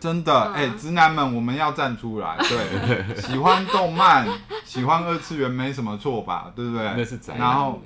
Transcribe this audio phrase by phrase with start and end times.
[0.00, 2.36] 真的，哎、嗯，直男们，我们要站出来。
[2.38, 4.28] 对， 喜欢动漫、
[4.64, 6.52] 喜欢二次元没什么错吧？
[6.54, 6.84] 对不对？
[6.96, 7.40] 那是宅男。
[7.40, 7.82] 然后，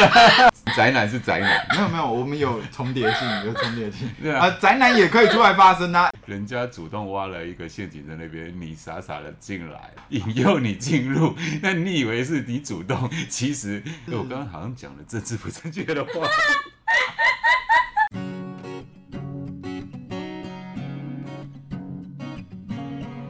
[0.74, 1.66] 宅男是宅男。
[1.76, 4.08] 没有没有，我们有重叠性，有重叠性。
[4.32, 6.10] 啊，宅男也可以出来发声啊。
[6.24, 11.36] 人家主动挖了一个陷阱在那边，你傻傻的进来，引诱你进入。
[11.60, 13.10] 那你以为是你主动？
[13.28, 16.10] 其实，我刚刚好像讲了政治不正确的话。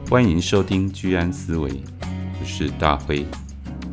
[0.09, 1.83] 欢迎收听居安思维，
[2.39, 3.25] 我是大辉，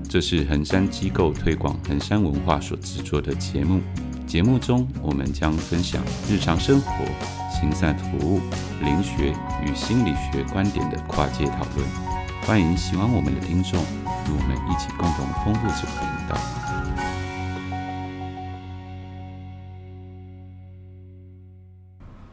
[0.08, 3.80] 这是衡山机构推广衡山文化所制作的节目。
[4.24, 6.00] 节目中，我们将分享
[6.30, 7.04] 日常生活、
[7.50, 8.40] 行善服务、
[8.80, 11.84] 灵学与心理学观点的跨界讨论。
[12.42, 16.63] 欢迎喜欢我们的听众与我们一起共同丰富这个频道。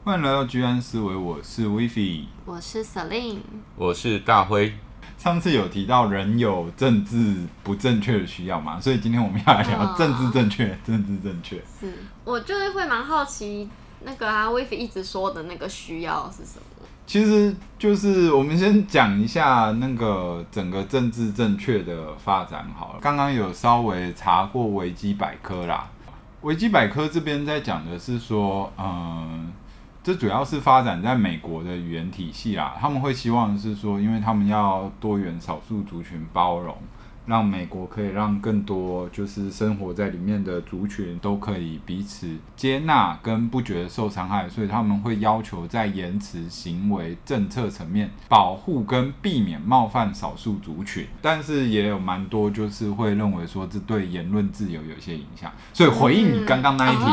[0.03, 3.37] 欢迎来到居安思维，我是 Vivi，我是 Celine，
[3.75, 4.73] 我是大辉。
[5.15, 11.57] 上次有提到人有政治不正确的需要嘛，所以今天我们要来聊政治正确，哦、政治正确。
[11.79, 11.93] 是，
[12.23, 13.69] 我就是会蛮好奇，
[14.01, 16.87] 那个啊，Vivi 一直说的那个需要是什么？
[17.05, 22.99] 其实就是我们先讲一下那个整个政治正确的发展好了。
[22.99, 25.87] 刚刚有稍微查过维基百科啦，
[26.41, 29.53] 维基百科这边在讲的是说，嗯。
[30.03, 36.75] 这主要是发展在美国的语言体系啦，他们会希望是说，因为他们要多元少数族群包容。
[37.31, 51.07] 让美国可以让更多就是生活在里面的族群都可以彼此接纳跟不觉得受伤害，所以他们会要求在言辞、行为、政策层面保护跟避免冒犯少数族群。
[51.21, 55.49] 但是也有蛮多就是会认为说，这对言论自由有些影响。
[55.71, 57.03] 所以回应你刚刚那一题，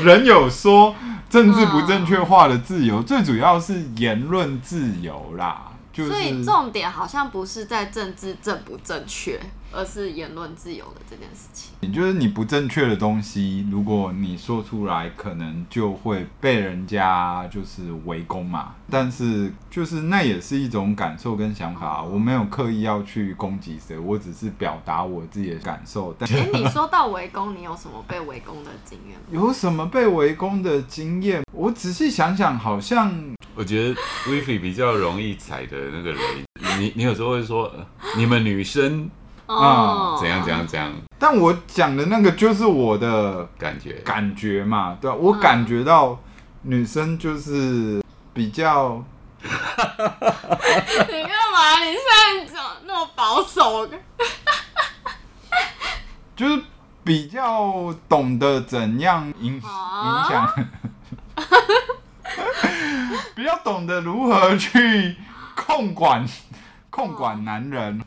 [0.02, 0.94] 人有说
[1.28, 5.72] 政治不正确化的自由，最主要是言论自由啦。
[5.96, 9.40] 所以重点好像不是在政治正不正确，
[9.76, 11.72] 而是言论自由的这件事情。
[11.80, 18.74] 也就是你不正确的东西，如果你说出来，可能就会被人家就是围攻嘛。
[18.90, 26.14] 但是就是那也是一种感受跟想法，我没有刻意要去攻击谁，我只是表达我自己的感受。
[26.18, 29.18] 但哎，你说到围攻，你有什么被围攻的经验？
[29.30, 31.42] 有什么被围攻的经验？
[31.52, 33.14] 我仔细想想，好像。
[33.54, 33.94] 我觉得
[34.26, 36.18] Wifi 比较容易踩的那个雷，
[36.78, 37.72] 你你有时候会说
[38.14, 39.08] 你们女生
[39.46, 45.16] 啊、嗯、怎样怎样怎样，但我讲的那个就是我的感觉感觉嘛，对吧？
[45.16, 46.18] 我感觉到
[46.62, 48.02] 女生就是
[48.34, 49.02] 比较，
[49.42, 49.56] 你干
[51.52, 51.78] 嘛？
[51.84, 53.86] 你现在讲那么保守，
[56.34, 56.60] 就是
[57.04, 59.60] 比较懂得怎样影影
[60.28, 60.52] 响。
[63.34, 65.14] 比较懂得如何去
[65.54, 66.26] 控管
[66.90, 68.02] 控管男人。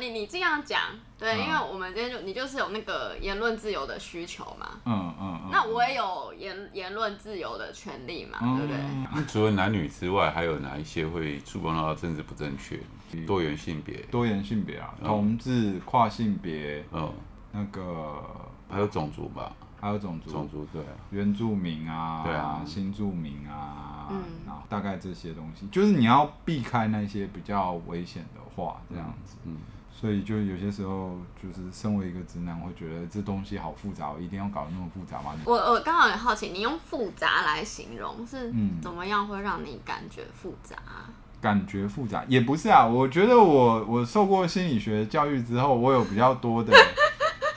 [0.00, 0.80] 你你这样讲，
[1.18, 4.80] 对，因为我们今天就你就是有那个言论自由的需求嘛。
[4.84, 5.40] 嗯嗯。
[5.52, 8.80] 那我也有言言论自由的权利嘛，对不对？
[9.14, 12.80] 那除了男女之外，还有哪一些会触碰到政治不正确？
[13.26, 17.12] 多元性别，多元性别啊，同志、跨性别，嗯，
[17.52, 18.22] 那个
[18.68, 19.52] 还有种族吧。
[19.82, 29.56] 还有种族，种族对，原住民啊，对啊，新住民啊，嗯，然后大概这些东西，就是你要避开那些比较危险的话，这样子，嗯，
[30.00, 35.34] 所以就有些时候，就是身为一个直男，会觉得这东西好复杂，我一定要搞得那么复杂吗？
[35.44, 38.50] 我我刚好很好奇，你用复杂来形容是
[38.80, 40.76] 怎么样会让你感觉复杂？
[41.40, 46.72] 感觉复杂也不是啊，我觉得我我受过心理学教育之后，我有比较多的。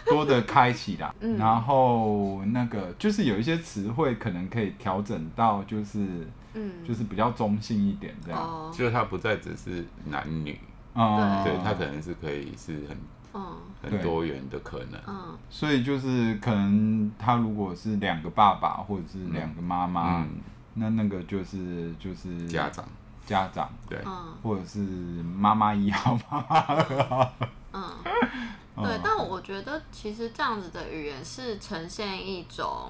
[0.06, 10.60] 多的开启啦，嗯、然后那个就是有一些词汇可能可以调整到，就是，嗯，就是比较中性一点这样，哦、就是它不再只是男女，
[10.96, 12.98] 嗯，对，它可能是可以是很，
[13.34, 20.30] 嗯，很多元的可能，嗯，所以就是可能他如果是两个爸爸或者是两个妈妈，嗯、
[20.76, 22.86] 那那个就是就是家长，
[23.26, 24.00] 家长，对，
[24.42, 27.34] 或者是妈妈一号，妈妈二号，
[27.74, 27.84] 嗯。
[28.76, 32.90] 对，但我觉得其实这样子的语言是呈现一种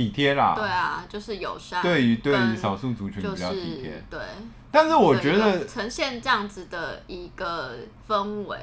[0.00, 0.54] 体贴啦。
[0.56, 1.82] 对啊，就是友善。
[1.82, 4.02] 对于对于少数族群比较体贴。
[4.08, 4.18] 对。
[4.70, 7.74] 但是我觉得呈现这样子的一个
[8.08, 8.58] 氛围。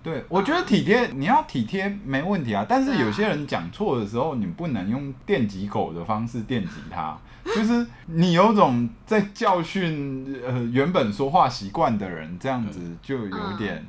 [0.00, 2.64] 对，我觉得体贴，你要体贴没问题啊。
[2.68, 13.84] 但是有些人讲错的时候，你不能用电击狗的方式电击他， 就是你有种在教训呃原本说话习惯的人，这样子就有点。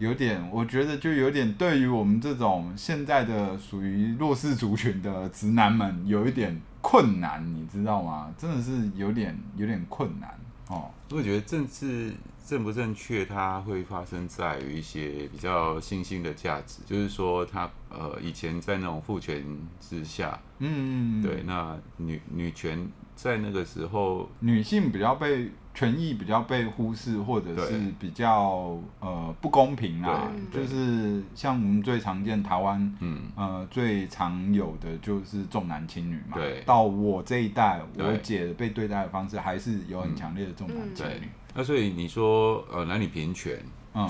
[0.00, 8.34] 有点，我觉得就有点对于我们这种现在的属于弱势族群的直男们，有一点困难，你知道吗？
[8.38, 10.30] 真的是有点有点困难
[10.68, 10.90] 哦。
[11.10, 12.14] 我觉得政治
[12.46, 19.44] 正不正确，它会发生在于一些比较新兴的价值，就是说它，它呃以前在那种父权
[19.78, 25.50] 之下，嗯，对，那女女权在那个时候，女性比较被。
[25.72, 36.34] 权益比较被忽视，或者是比较呃不公平啊，就是像我们最常见台湾，嗯呃最常有的就是重男轻女嘛。
[36.34, 41.28] 对，到我这一代，我姐被对待的方式还是有很强烈的重男轻女。
[41.54, 43.58] 那所以你说呃男女平权，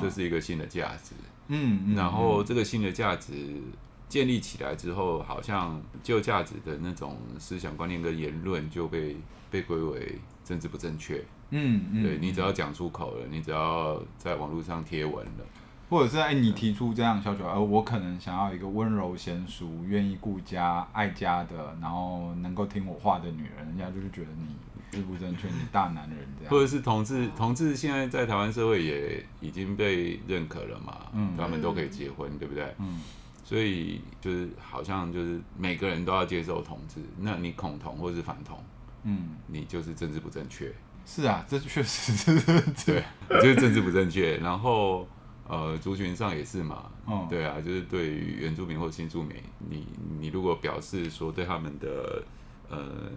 [0.00, 1.14] 这是一个新的价值，
[1.48, 3.32] 嗯，然后这个新的价值
[4.08, 9.16] 建立起来之后，好像旧价值的那种思想观念跟言论就被
[9.50, 11.22] 被归为政治不正确。
[11.50, 15.44] 嗯嗯，对，你只要讲出口了，你只要在网络上贴文了，
[15.88, 24.54] 或者是哎，你提出这样要求，而我可能想要一个温柔贤淑、愿意顾家、爱家的，然后能够听我话的女人，人家就是觉得你
[24.92, 26.50] 政治不正确，你大男人这样。
[26.50, 32.72] 或者是同志，同志现在在台湾社会也已经被认可了嘛，嗯，他们都可以结婚，对不对？
[32.78, 33.00] 嗯，
[33.42, 38.56] 所以就是好像就是每个人都要接受同志，那你恐同或是反同，
[39.02, 40.72] 嗯，你就是政治不正确。
[41.12, 42.40] 是啊，这确实是
[42.86, 43.02] 对，
[43.42, 44.36] 就是政治不正确。
[44.36, 45.08] 然后
[45.48, 49.84] 呃，族群上也是嘛，嗯，对啊，就是对于原住民或新住民，你
[50.20, 52.22] 你如果表示说对他们的
[52.68, 53.10] 呃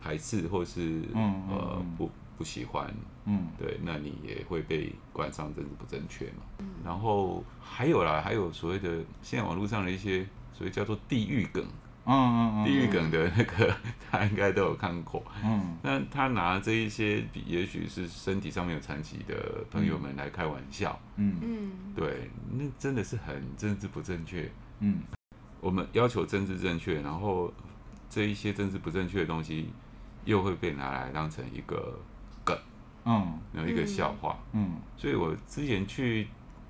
[0.00, 0.80] 排斥或是
[1.14, 2.92] 嗯嗯嗯呃不不喜欢，
[3.26, 6.42] 嗯，对，那你也会被冠上政治不正确嘛。
[6.58, 11.64] 嗯，然后还有啦，还有所谓的现在网络上的一些所谓叫做地域梗。
[12.06, 13.76] 嗯嗯嗯，地狱梗的那个，
[14.10, 15.22] 他应该都有看过。
[15.42, 20.96] 嗯，那他拿这一些，也许是身体上面有残疾的朋友们来开玩笑。
[21.16, 24.48] 嗯嗯，对，那真的是很政治不正确。
[24.78, 25.00] 嗯，
[25.60, 27.52] 我们要求政治正确，然后
[28.08, 29.68] 这一些政治不正确的东西，
[30.24, 31.98] 又会被拿来当成一个
[32.44, 32.56] 梗。
[33.04, 34.38] 嗯，然后一个笑话。
[34.52, 36.28] 嗯，所以我之前去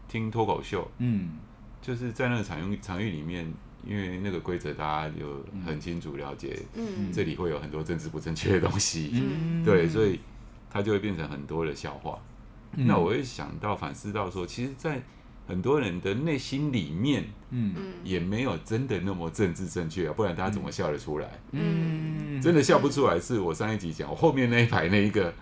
[0.09, 1.33] 听脱口秀，嗯，
[1.83, 3.53] 就是在那个场域场域里面。
[3.87, 10.19] 因为那个规则大家有很清楚了解，嗯，这里会有很多政治不正确的东西，嗯，对，所以
[10.69, 12.19] 它就会变成很多的笑话。
[12.75, 15.01] 嗯，那我会想到反思到说，其实，在
[15.47, 21.29] 很多人的内心里面，嗯，也没有真的那么政治正确啊，不然大家怎么笑得出来？
[21.53, 25.33] 嗯，真的笑不出来，是我上一集讲，我后面那一排那一个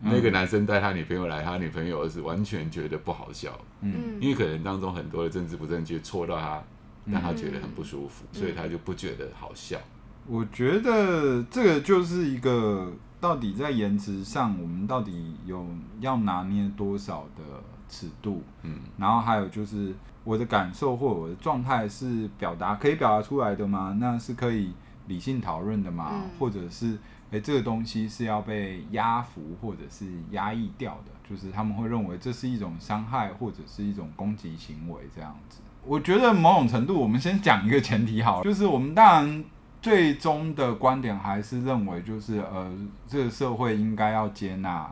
[0.00, 6.60] 那个男生带他女朋友来，他女朋友是完全觉得不好笑，嗯，因为可能当中很多的政治不正确戳到他。
[7.06, 9.78] 让他觉得很不舒服，嗯，所以他就不觉得好笑。
[10.26, 15.66] 我觉得这个就是一个到底在颜值上，我们到底有
[16.00, 17.42] 要拿捏多少的
[17.88, 18.42] 尺度？
[18.62, 23.96] 嗯，然后还有就是我的感受或我的状态是表达可以表达出来的吗？
[23.98, 24.72] 那是可以
[25.08, 26.10] 理性讨论的吗？
[26.12, 26.96] 嗯，或者是
[27.32, 31.10] 诶，这个东西是要被压服或者是压抑掉的？
[31.28, 35.60] 就是他们会认为这是一种伤害或者是一种攻击行为这样子。
[35.84, 39.44] 我觉得某种程度，我们先讲一个前提好了，就是我们当然
[39.80, 42.72] 最终的观点还是认为，就是呃，
[43.06, 44.88] 这个社会应该要接纳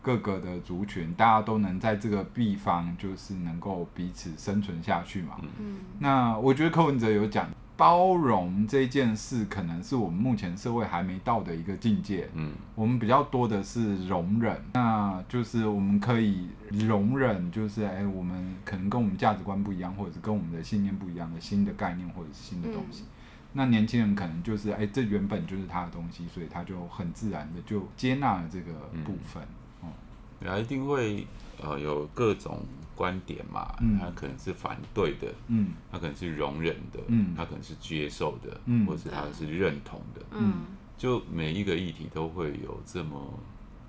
[0.00, 5.36] 各个的族群，大家都能在这个地方就是能够彼此生存下去嘛。
[5.58, 5.78] 嗯。
[5.98, 7.48] 那我觉得柯文哲有讲。
[7.78, 12.28] 包容这件事，可能是我们目前社会还没到的一个境界。
[12.34, 23.04] 嗯，我们比较多的是容忍，那就是我们可以容忍，就是哎，我们可能跟我们价值观不一样，或者是跟我们的信念不一样的新的概念或者是新的东西。
[23.04, 23.14] 嗯，
[23.52, 28.72] 那年轻人可能就是哎，这原本就是他的东西，所以他就很自然的就接纳了这个
[29.04, 29.40] 部分。
[29.40, 29.54] 嗯，
[30.40, 31.26] 对啊，一定会
[31.62, 32.60] 呃有各种。
[32.98, 40.64] 观点嘛，他可能是反对的，嗯，他可能是容忍的，嗯，他可能是接受的，嗯，或是他是认同的，嗯，
[40.96, 43.32] 就每一个议题都会有这么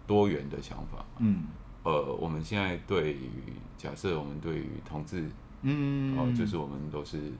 [0.06, 1.46] 多元的想法，嗯，
[1.82, 3.32] 呃，我们现在对于
[3.80, 5.28] 假设我们对于同志，
[5.64, 7.32] 嗯，哦，就是我们都是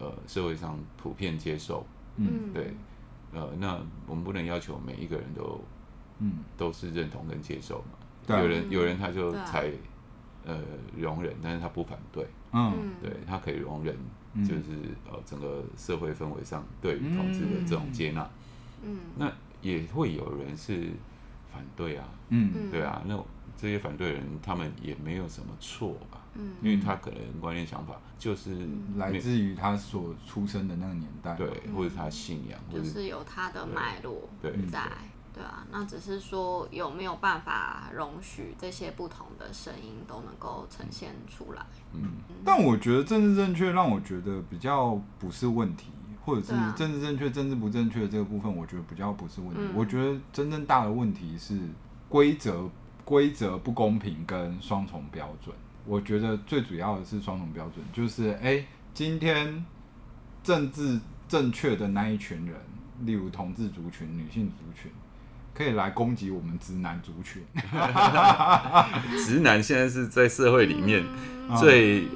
[0.00, 2.74] 呃社会上普遍接受，嗯，对，
[3.32, 5.60] 呃，那我们不能要求每一个人都，
[6.18, 9.70] 嗯，都是认同跟接受嘛，对，有人有人他就才。
[10.46, 10.60] 呃，
[10.94, 13.96] 容忍，但是他不反对，嗯，对他可以容忍，
[14.46, 14.76] 就是
[15.10, 18.28] 呃，整个社会氛围上对于同志的这种接纳，
[18.82, 20.90] 嗯，那也会有人是
[21.50, 23.16] 反对啊，嗯，对啊，那
[23.56, 34.82] 这些反对人他们也没有什么错吧，嗯，因为他可能观念想法就是来自于他所出生的那个年代，对，或者他信仰，就是有他的脉络对在。
[35.34, 41.66] 对啊，那只是说有没有办法容许这些不同的声音都能够呈现出来。
[41.92, 42.12] 嗯，
[42.44, 45.90] 但我觉得政治正确让我觉得比较不是问题，
[46.24, 49.56] 或者是政治正确、政治不正确的这个部分，我觉得比较不是问题。
[49.58, 51.58] 嗯、我觉得真正大的问题是
[52.08, 52.70] 规则
[53.04, 55.54] 规则不公平跟双重标准。
[55.84, 59.64] 我觉得最主要的是双重标准，就是哎、欸，今天
[60.42, 60.98] 政治
[61.28, 62.54] 正确的那一群人，
[63.00, 64.90] 例如同志族群、女性族群，
[65.54, 67.42] 可以来攻击我们直男族群。
[69.24, 71.04] 直男现在是在社会里面
[71.58, 72.08] 最、嗯、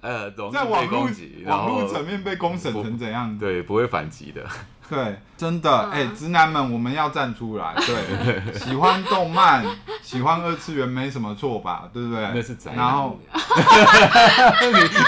[0.00, 3.36] 呃容易被攻击，在网络网络层面被公审成怎样？
[3.38, 4.42] 对，不会反击的。
[4.88, 7.74] 对，真的，哎、欸，直男们，我们要站出来。
[7.84, 9.66] 对，喜欢动漫、
[10.00, 11.88] 喜欢二次元没什么错吧？
[11.92, 12.22] 对不对？
[12.32, 12.78] 那是宅男。
[12.78, 13.18] 然后，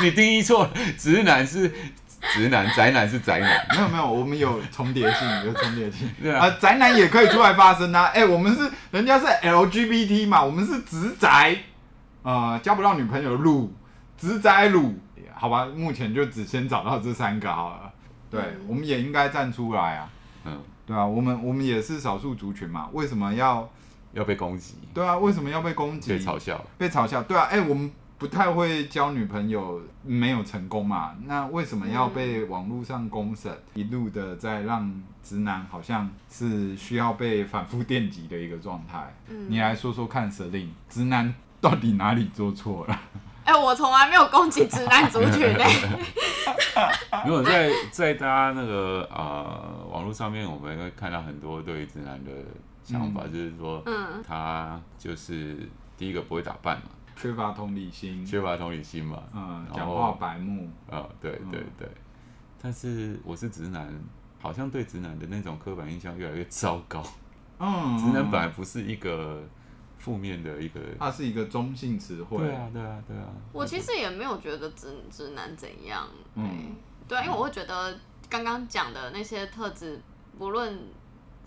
[0.00, 0.68] 你你定义错，
[0.98, 1.72] 直男是
[2.20, 3.66] 直男，宅男是宅男。
[3.76, 6.10] 没有没有，我们有重叠性，有重叠性。
[6.22, 8.04] 对啊，宅男也可以出来发声啊！
[8.14, 11.56] 哎、欸，我们是人家是 LGBT 嘛，我们是直宅，
[12.22, 13.72] 呃，交不到女朋友的路，
[14.16, 14.98] 直宅路，
[15.34, 15.66] 好吧？
[15.66, 17.92] 目前就只先找到这三个好了。
[18.30, 20.10] 对，嗯、我们也应该站出来啊！
[20.44, 23.68] 嗯，对啊，我们我们也是少数族群嘛，为什么要
[24.12, 24.74] 要被攻击？
[24.92, 26.10] 对啊，为什么要被攻击？
[26.10, 26.62] 被嘲笑？
[26.76, 27.22] 被嘲笑？
[27.22, 33.50] 对啊，哎、欸，我们不太会交女朋友，没有成功嘛，那为什么要被网络上公审？
[33.52, 39.14] 嗯、一路的在让直男好像是需要被反复电击的一个状态？
[39.28, 43.00] 嗯，你来说说看，Selina，直男到底哪里做错了？
[43.44, 45.64] 哎、欸，我从来没有攻击直男族群嘞。
[47.24, 52.30] 如果在在大家那个呃网络上面，我们会看到很多对于直男的
[52.84, 55.56] 想法，嗯、就是说，嗯，他就是
[55.96, 61.86] 第一个不会打扮嘛，缺乏同理心，缺乏同理心嘛，嗯，讲话白目，啊、呃，对对对。
[61.88, 62.02] 嗯、
[62.62, 63.92] 但是我是直男，
[64.40, 67.02] 好像对直男的那种刻板印象越来越糟糕。
[67.58, 69.42] 嗯，直男本来不是一个。
[70.00, 72.38] 负面的一个，它是一个中性词汇。
[72.38, 73.24] 对啊，对啊，对啊。
[73.52, 76.76] 我其实也没有觉得直直男怎样，嗯，
[77.08, 77.98] 对啊，因为我会觉得
[78.30, 80.00] 刚刚讲的那些特质，
[80.38, 80.78] 不论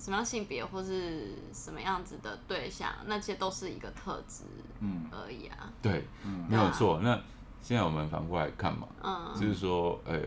[0.01, 4.46] 什么样性别或是什么样子的对象，那些都是一个特质，
[4.79, 5.72] 嗯而已啊。
[5.79, 6.03] 对，
[6.50, 7.00] 没有错。
[7.03, 7.22] 那
[7.62, 10.20] 现在我们反过来看嘛，嗯，就是说，哎，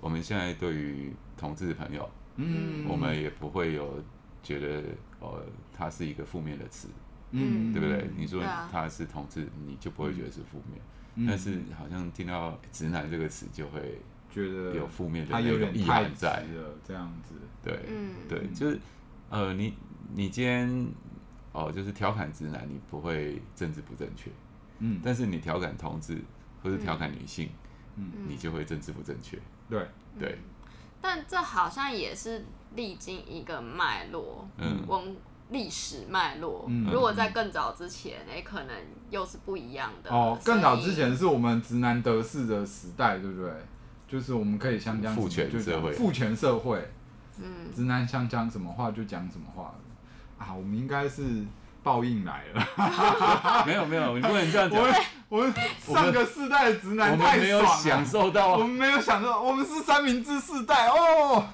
[0.00, 4.02] 我们现在对于同志的朋友，嗯，我们也不会有
[4.42, 4.82] 觉得，
[5.20, 5.40] 呃，
[5.72, 6.88] 它是一个负面的词。
[7.34, 8.10] 嗯，对不对？
[8.16, 11.26] 你说他是同志，你就不会觉得是负面。
[11.26, 13.98] 但是好像听到“直男”这个词，就会
[14.30, 16.74] 觉得有负面的那种意涵在了。
[16.86, 17.88] 这样子，对，
[18.28, 18.78] 对，就是
[19.32, 19.74] 呃，你
[20.14, 20.86] 你今天
[21.52, 24.30] 哦，就是调侃直男，你不会政治不正确。
[24.80, 26.22] 嗯，但是你调侃同志
[26.62, 27.48] 或是调侃女性，
[27.96, 29.38] 嗯，你就会政治不正确。
[29.70, 30.38] 对，对。
[31.00, 32.44] 但这好像也是
[32.76, 35.16] 历经一个脉络，嗯，文。
[35.50, 38.74] 历史脉络，嗯、如果在更早之前，哎、欸，可能
[39.10, 40.08] 又是不一样的。
[40.10, 43.52] 哦，更早之前是我们直男得势的时代，对不对？
[44.08, 46.88] 就是我们可以相将父权社会，父权社会，
[47.42, 49.74] 嗯，直男想讲什么话就讲什么话
[50.38, 51.44] 啊，我们应该是
[51.82, 53.64] 报应来了。
[53.66, 54.80] 没有没有，你不能这样讲。
[55.28, 61.48] 我们上个世代的直男太爽了，我们没有享受到，我们没有享受，我们是三明治世代哦。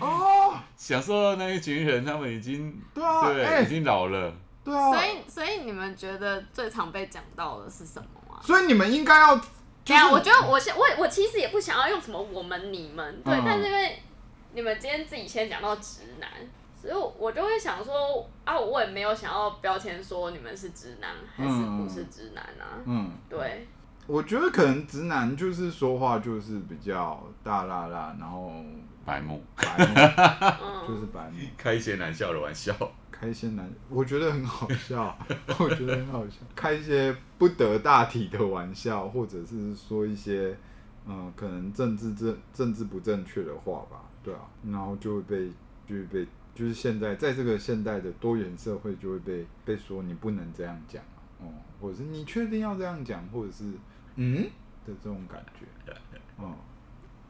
[0.00, 4.32] 哦，享受到那一群人，他们已经对啊，对，欸、已经老了，
[4.62, 4.92] 对啊。
[4.92, 8.38] 所以，所以你们觉得最常被讲到的是什么啊？
[8.42, 9.40] 所以你们应该要，
[9.84, 14.00] 对啊，我觉得我我我其实也不想要用什么我们你们，对，嗯、但是因为
[14.52, 16.28] 你们今天自己先讲到直男，
[16.74, 23.66] 所以我就会想说啊，我也没有想要标签说你们是直男还是不是直男啊，嗯，对。
[24.06, 28.52] 我觉得可能直男就是说话就是比较大啦啦，然后。
[29.04, 29.94] 白目，白目。
[30.86, 32.74] 就是白目，开一些难笑的玩笑，
[33.10, 35.16] 开一些难，我觉得很好笑，
[35.58, 40.54] 我觉得很好笑，开一些不得大体的玩笑，或者是说一些，
[41.06, 45.48] 嗯，可能政治正政治不正确的话吧，对啊，然后就会被，
[45.86, 53.64] 就会被，就是现在在这个现代的多元社会，就会被被说你不能这样讲啊，哦、嗯，或者是你确定要这样讲，或者是
[54.16, 54.42] 嗯
[54.86, 55.92] 的这种感觉，
[56.38, 56.54] 嗯。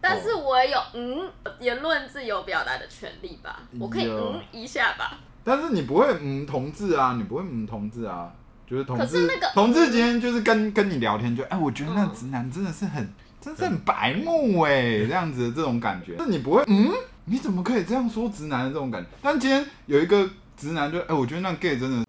[0.01, 1.29] 但是我也有嗯
[1.59, 5.19] 言论自由表达的权利吧，我可以嗯一下吧。
[5.43, 8.33] 但是你不会嗯同志啊，你不会嗯同志啊，
[8.65, 9.27] 就是同志。
[9.27, 16.15] 那个同志今天就是跟跟你聊天就，就哎，我觉得那直男真的是很，真是很白目哎，这样子的这种感觉。
[16.19, 16.91] 那你不会嗯，
[17.25, 19.09] 你怎么可以这样说直男的这种感觉？
[19.23, 22.05] 但今天有一个直男就哎，我觉得那 gay 真的，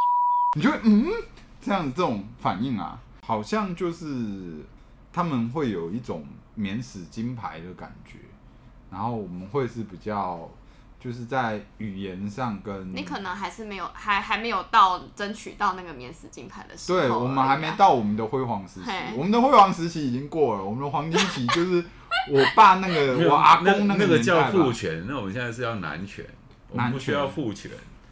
[0.56, 1.06] 你就会嗯
[1.60, 4.64] 这样子这种反应啊，好像就是
[5.12, 6.24] 他们会有一种。
[6.54, 8.18] 免死金牌的感觉，
[8.90, 10.50] 然后我们会是比较，
[11.02, 17.00] 就是在语言上跟你可能还是没有，还还没有到争取到那个免死金牌的时候。
[17.00, 21.84] 对，我们还没到我们的辉煌时期，我们的辉煌时期已经过了，我们的黄金期就是
[22.30, 26.24] 我爸那个，我阿公那个那个叫父权，那我们现在是要男权，
[26.74, 27.70] 男权不需要父权。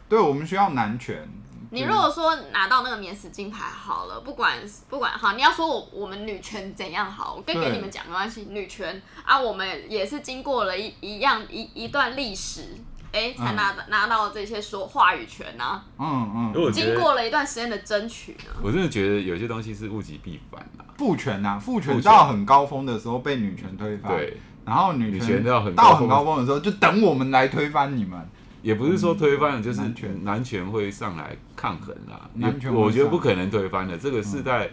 [0.09, 1.25] 对，我们需要男权。
[1.73, 4.57] 你如果说拿到那个免死金牌好了，不管
[4.89, 8.47] 不管好，你要说我我们女权怎样好，我跟给你们讲没关系。
[8.49, 12.75] 女权啊，我们也是经过了一一样一一段历史，
[13.13, 15.85] 哎、欸，才拿、嗯、拿到这些说话语权啊。
[15.97, 16.73] 嗯嗯。
[16.73, 18.51] 经过了一段时间的争取呢。
[18.61, 20.83] 我真的觉得有些东西是物极必反啊。
[20.97, 24.37] 父权啊，父权到很高峰的时候被女权推翻，对。
[24.65, 28.29] 然后女权到很高峰的时候，就等我们来推翻你们。
[28.61, 29.81] 也不是说推翻了，就是
[30.21, 32.29] 男权会上来抗衡啦。
[32.35, 34.69] 男权我觉得不可能推翻的，这个时代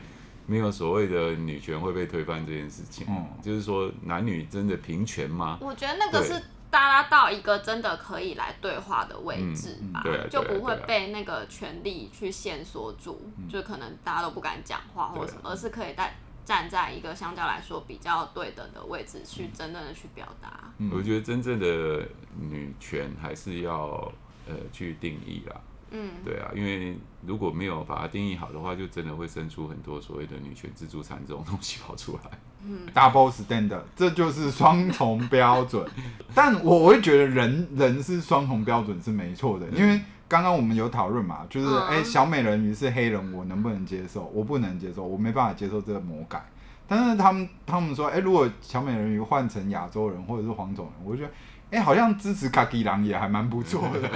[0.47, 3.07] 没有所谓的女权会被推翻这件事情。
[3.09, 5.59] 嗯，就是说男女真的平权吗？
[5.61, 16.15] 我觉得那个是大家到一个真的可以来对话的位置吧，就不会被那个权力去限缩住，就可能大家都不敢讲话或者什么，而是可以在。
[16.49, 20.73] 站在一个相对来说比较对等的位置去真正的去表达。
[20.79, 22.09] 嗯，我觉得真正的
[22.41, 24.11] 女权还是要
[24.49, 25.61] 呃去定义啦。
[25.91, 32.39] 嗯，对啊，因为如果没有把它定义好的话，就真的会生出很多所谓的女权自助餐这种东西跑出来。
[32.65, 35.87] 嗯， double standard，这就是双重标准。
[36.35, 40.01] 但我我会觉得人人是双重标准是没错的，因为。
[40.29, 44.31] 刚刚我们有讨论嘛，就是哎、欸，小美人鱼是黑人，我能不能接受？
[44.35, 46.45] 我不能接受，我没办法接受这个魔改。
[46.87, 51.33] 但是他们他们说，哎、欸，如果小美人鱼换成亚洲人或者是黄种人，我就觉得，
[51.71, 54.01] 哎、欸，好像支持卡基狼也还蛮不错的。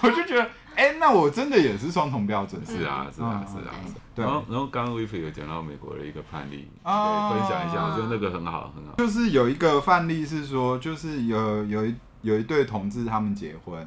[0.00, 0.42] 我就觉得，
[0.74, 2.64] 哎、欸，那我真的也是双重标准。
[2.64, 3.74] 是啊，是啊，是啊。
[4.14, 4.24] 对。
[4.24, 8.94] 然后，然后刚刚威菲有讲到美国的一个判例，啊，分享一下，我觉得那个很好，很好。
[8.96, 11.94] 就是有一个范例是说，就是有有一。
[12.24, 13.78] 有一对同志，他们结婚，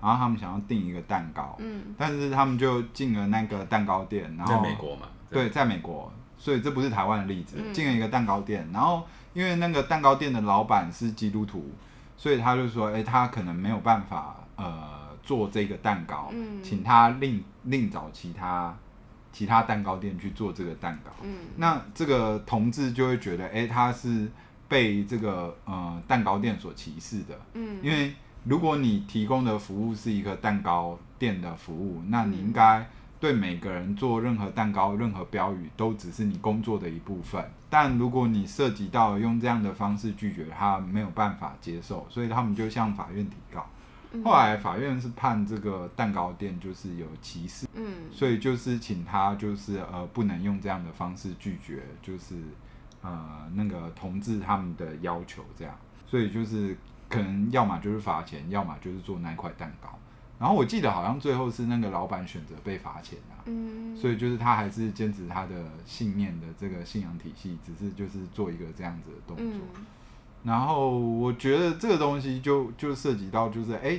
[0.00, 11.72] 然后他们想要订一个蛋糕，嗯，但是他们就进了那个蛋糕店，然后在美国嘛，对，在美国，所以这不是台湾的例子，进了一个蛋糕店，然后因为那个蛋糕店的老板是基督徒，
[12.18, 18.76] 所以他就说，哎，他可能没有办法，呃，做这个蛋糕，嗯，请他另另找其他
[19.32, 24.30] 其他蛋糕店去做这个蛋糕，嗯，那这个同志就会觉得，哎，他是。
[24.68, 32.84] 被这个呃蛋糕店所歧视的，嗯，因为如果你提供的服务是一个蛋糕店的服务，那你应该
[33.20, 37.44] 对每个人做任何蛋糕、任何标语都只是你工作的一部分。
[37.70, 43.66] 但如果你涉及到用这样的方式拒绝，他没有办法接受，所以他们就向法院提告。
[44.24, 52.34] 后来法院是判这个蛋糕店就是有歧视，嗯，所以就是请他就是呃不能用这样的方式拒绝，就是。
[53.02, 55.74] 呃，那个同志他们的要求这样，
[56.06, 56.76] 所以就是
[57.08, 59.88] 可能要么就是罚钱，要么就是做那块蛋糕。
[60.38, 65.54] 然后我记得好像最后是那个老板选择被罚钱啊，嗯，所以就是他还是坚持他的
[65.86, 69.60] 信念的这个信仰体系，只是就是做一个这样子的动作。
[69.74, 69.86] 嗯，
[70.44, 73.98] 然后我觉得这个东西就就涉及到就是，哎，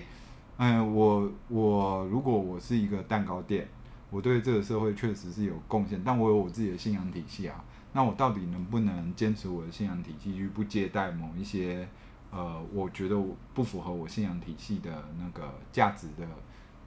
[0.57, 3.67] 嗯，我我如果我是一个蛋糕店，
[4.11, 7.63] 我对这个社会确实是有贡献，但我有我自己的信仰体系啊。
[7.93, 11.87] 那我到底能不能坚持我的信仰体系，去不接待某一些，
[12.29, 13.15] 呃，我觉得
[13.55, 16.27] 不符合我信仰体系的那个价值的，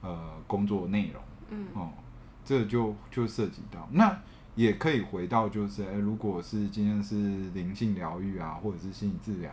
[0.03, 1.91] 呃，工作内容，嗯，哦，
[2.45, 4.17] 这就就涉及到，那
[4.55, 7.17] 也可以回到就是，哎，如果是今天是
[7.55, 9.51] 灵性疗愈啊，或者是心理治疗，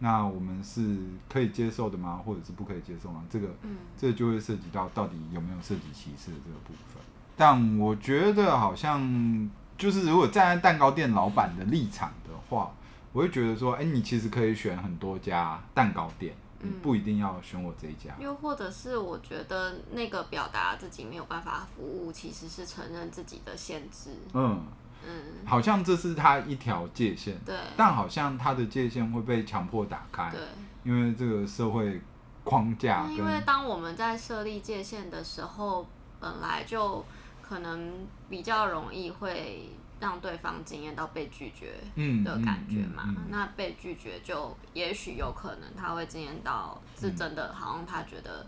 [0.00, 0.96] 那我们是
[1.28, 2.20] 可以接受的吗？
[2.24, 3.22] 或者是不可以接受吗？
[3.30, 7.00] 这个，嗯，这就会涉及到到底有没有涉及歧视的这个部分。
[7.36, 9.48] 但我觉得好像。
[9.76, 12.72] 就是如果站在蛋糕店老板的立场的话，
[13.12, 18.14] 我会觉得说，哎、欸，你其实可以选很多家蛋糕店，你，不一定要选我这一家。
[18.18, 24.10] 又或者是我觉得那个表达自己没有办法服务，其实是承认自己的限制。
[24.34, 24.64] 嗯
[25.06, 27.38] 嗯，好像这是他一条界限。
[27.44, 27.54] 对。
[27.76, 30.30] 但好像他的界限会被强迫打开。
[30.30, 30.40] 对。
[30.84, 32.00] 因为这个社会
[32.44, 33.06] 框架。
[33.10, 35.86] 因为当我们在设立界限的时候，
[36.20, 37.04] 本来就。
[37.48, 41.74] 可能比较容易会让对方经验到被拒绝
[42.24, 43.04] 的感觉嘛？
[43.06, 48.46] 嗯嗯嗯嗯、那被拒绝就也许有可能他会经验到是真的，好像他觉得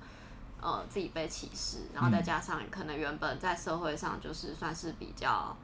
[0.61, 5.57] 呃自己被歧视，然后再加上可能原本在社会上就是算是比较。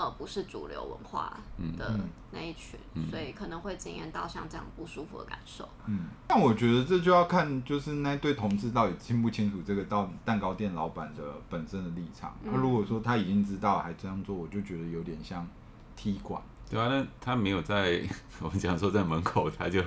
[0.00, 1.38] 呃，不是主流文化
[1.76, 5.68] 的那一群，嗯嗯、所以可能会经验到像这样不舒服的感受。
[5.84, 12.34] 嗯，但我觉得这就要看，就是那对同志到底清不清楚这个到蛋糕店老板的本身的立场。
[12.42, 15.46] 那、嗯啊、如果说他已经知道还这样做，我就觉得有点像
[15.94, 16.42] 踢馆。
[16.70, 18.00] 对啊，那他没有在
[18.40, 19.82] 我们讲说在门口，他就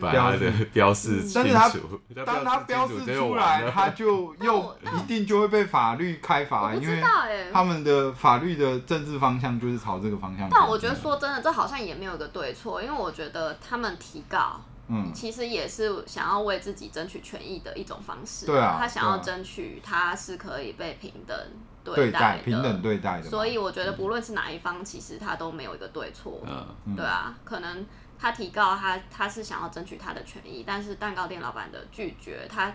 [0.00, 1.48] 把他的标示清楚。
[1.50, 7.02] 但是他当他标示出来，他就 又一定就会被法律开罚，因为
[7.52, 10.48] 他们的法律的政治方向就是朝这个方向。
[10.48, 18.46] 但我觉得说真的，这好像也没有一个对错，因为我觉得他们提告，嗯，其实也是想要为自己争取权益的一种方式。
[18.46, 21.36] 对啊，他想要争取他是可以被平等。
[21.84, 26.40] 对待平等对待的，所以我觉得不论是哪一方，其实他都没有一个对错。
[26.86, 27.84] 嗯，对啊，可能
[28.18, 32.72] 他提告他他是想要争取他的权益，但是蛋糕店老板的拒绝，他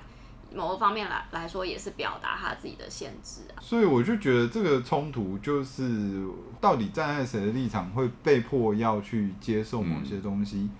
[0.53, 3.61] 某个方面来来说也是表达他自己的限制啊。
[3.61, 6.27] 所以我就觉得这个冲突就是
[6.59, 10.57] 到底站在谁的立场，会被迫要去接受某些东西。
[10.57, 10.71] 嗯，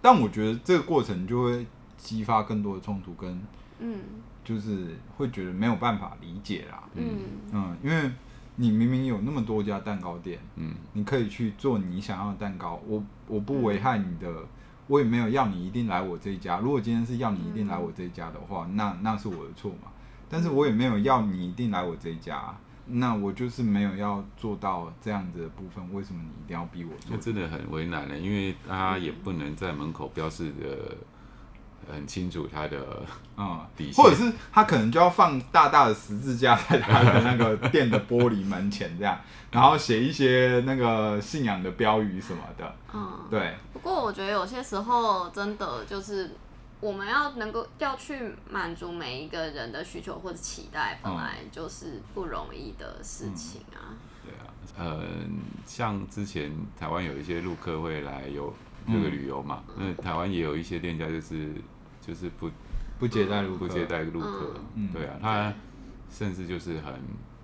[0.00, 1.66] 但我觉得这个过程就会
[1.96, 3.44] 激发更多的冲突跟
[3.80, 4.00] 嗯。
[4.48, 7.18] 就是会觉得没有办法理解啦，嗯
[7.52, 8.10] 嗯，因为
[8.56, 14.46] 你明明有那么多家蛋糕店，嗯，你可以去做你想要的蛋糕，我我不危害你的，嗯、
[14.86, 16.60] 我也没有要你一定来我这一家。
[16.60, 19.92] 如果今天是要你一定来我这一家的话，嗯、那那是我的错嘛。
[20.30, 22.56] 但是我也没有要你一定来我这一家，
[22.86, 25.92] 那我就是没有要做到这样子的部分。
[25.92, 27.10] 为什么你一定要逼我做？
[27.10, 30.96] 那真的很为难的，因为他也不能在门口标示的。
[31.92, 33.02] 很清楚他的
[33.36, 39.18] 嗯 底线，或者是他可能就要放大大的十字架在他的那个店的玻璃门前这样，
[39.50, 42.74] 然后写一些那个信仰的标语什么的。
[42.92, 43.54] 嗯，对。
[43.72, 46.34] 不过我觉得有些时候真的就是
[46.80, 53.78] 我们要能够要去满足每一个人的需求或者期待，本来就是不容易的事情啊。
[53.90, 58.52] 嗯、对啊，嗯，像之前台湾有一些陆客会来有
[58.86, 61.52] 这个旅游嘛，那、嗯、台湾也有一些店家就是。
[62.08, 62.50] 就是不
[62.98, 65.54] 不接待陆不接待陆客，嗯、对啊，他
[66.10, 66.94] 甚至就是很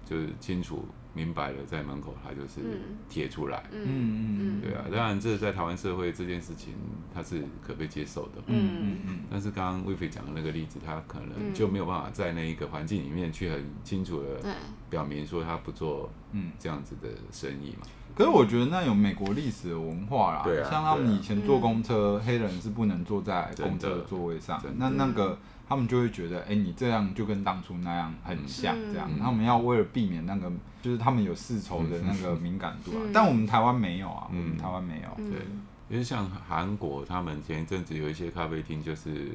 [0.06, 2.60] 就是清楚明白了，在门口他就是
[3.08, 6.74] 贴出来，嗯嗯嗯，对啊，当然这在台湾社会这件事情
[7.14, 14.54] 他是可被接受的，嗯嗯嗯，但是刚刚魏飞讲的那个例子，他可能就没有办法在那一个环境里面去很清楚的
[14.90, 17.86] 表明说他不做嗯这样子的生意嘛。
[18.16, 25.36] 可是我觉得那有美国历史的文化啦，对啊，像他们以前坐公车，黑人是不能坐在公车座位上，那那个
[25.68, 30.50] 他们就会觉得，哎，你这样就跟当初那样很像，这样，他们要为了避免那个，
[30.82, 35.40] 就是他们有世仇的那个敏感度啊，但我们台湾没有啊，我们台湾没有，对，
[35.88, 39.30] 因为像韩国，他们前一阵子有一些咖啡厅就是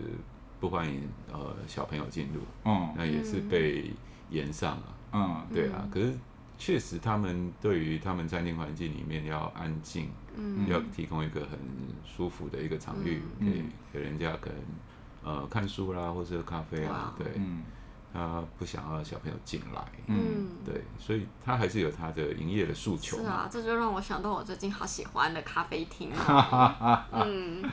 [0.59, 3.91] 不欢迎呃小朋友进入，嗯，那也是被
[4.29, 6.13] 延上了，嗯，对啊，可是。
[6.61, 11.57] 确实，他们对于他们餐厅环境里面要安静，嗯、要提供一个很
[12.03, 14.59] 舒服的一个场域，给、嗯、给人家可能
[15.23, 17.23] 呃看书啦，或者咖啡啊，哇。
[17.23, 17.63] 对，嗯、
[18.13, 23.17] 他不想要小朋友进来，嗯，对，所以他还是有他的营业的诉求。
[23.17, 27.63] 是啊，这就让我想到我最近好喜欢的咖啡厅，啊， 嗯。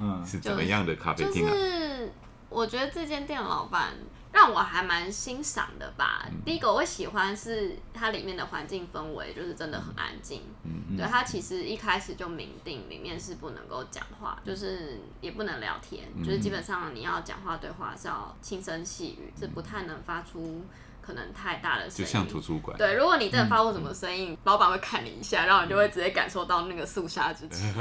[0.00, 1.50] 嗯，是怎么样的咖啡厅啊？
[1.50, 2.12] 就是
[2.48, 3.92] 我觉得这间店老板。
[4.32, 6.26] 让我还蛮欣赏的吧。
[6.30, 10.42] 嗯、第一个我会喜欢是它里面的环境氛围，就是真的很安静。
[10.64, 20.64] 嗯嗯、对，它其实一开始就明定里面是不能够讲话，就是也不能聊天，嗯、就是基本上你要讲话对话是要轻声细语，是不太能发出
[21.02, 22.04] 可能太大的声音。
[22.04, 22.78] 就像图书馆。
[22.78, 27.64] 对，如果你真的发出什么声音，嗯、老板会看你一下，然后你就会直接感受到那个肃杀之气。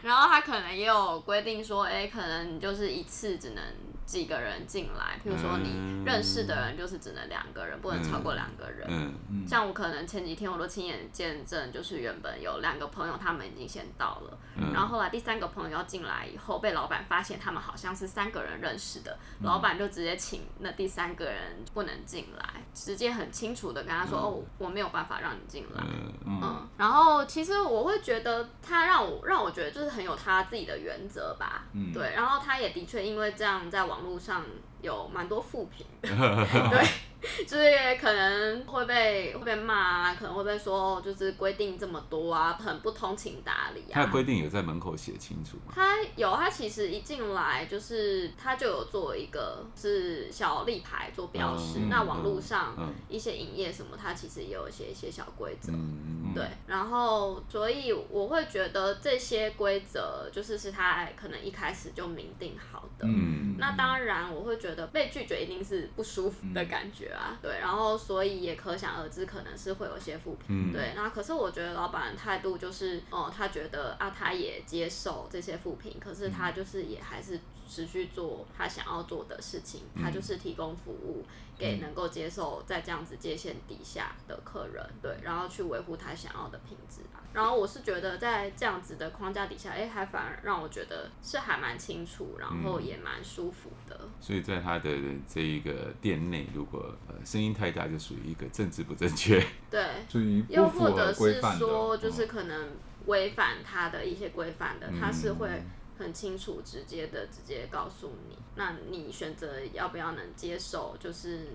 [0.00, 0.08] 对。
[0.08, 3.62] 然后他可能也有规定说，哎，可能你就是一次只能。
[4.04, 8.86] 几个人进来，譬如说你认识的人就是只能两个人，嗯、不能超过两个人。
[8.90, 25.80] 嗯嗯、像我可能前几天我都亲眼见证，就是原本有两个朋友，他们已经先到了，嗯、然后后来第三个朋友要进来以后，被老板发现他们好像是三个人认识的，嗯、老板就直接请那第三个人不能进来，直接很清楚的跟他说：“嗯、哦，我没有办法让你进来。
[25.80, 31.66] 嗯”嗯，嗯，然后其实我会觉得他让我让我觉得就是很有他自己的原则吧。
[31.72, 33.92] 嗯、对，然后他也的确因为这样在网。
[33.92, 34.42] 网络上
[34.80, 36.88] 有蛮多负评， 对。
[37.46, 43.94] 就是可能会被会被骂啊，可能会被说就是规定这么多啊，很不通情达理啊。
[43.94, 45.72] 他的规定有在门口写清楚吗？
[45.72, 51.78] 他有，他其实一进来就是他就有做一个是小立牌做标识。
[51.78, 55.72] 嗯、那网络上一些营业什么，他其实也有写一些小规则。
[55.72, 63.06] 嗯、对，然后所以我会觉得这些规则就是是他可能一开始就明定好的。
[63.06, 67.11] 嗯、那当然我会觉得被拒绝一定是不舒服的感觉。
[67.12, 70.92] 啊，对，然后所以也可想而知，可能是会有些负评，嗯、对。
[70.96, 77.38] 那可是我觉得老板的态度就是，哦、呃，他觉得啊，他也接受这些负评，可是他就是也还是
[77.72, 81.24] 持续做他想要做的事情，他就是提供服务。
[81.58, 87.22] 给能够接受在这样子界限底下的客人，对，然后去维护他想要的品质啊。
[87.32, 93.96] 然后我是觉得在这样子的框架底下，哎，还反而让我觉得是还蛮清楚，然后也蛮舒服的。
[94.02, 94.90] 嗯、所以在他的
[95.28, 99.40] 这一个店内，如果呃声音太大，就属于一个政治不正确。
[99.70, 102.70] 对， 属于又或者是说，就是可能
[103.06, 105.62] 违反他的一些规范的，他是会。
[106.02, 111.48] 很清楚、直接的直接告诉你，那你选择要不要能接受，就是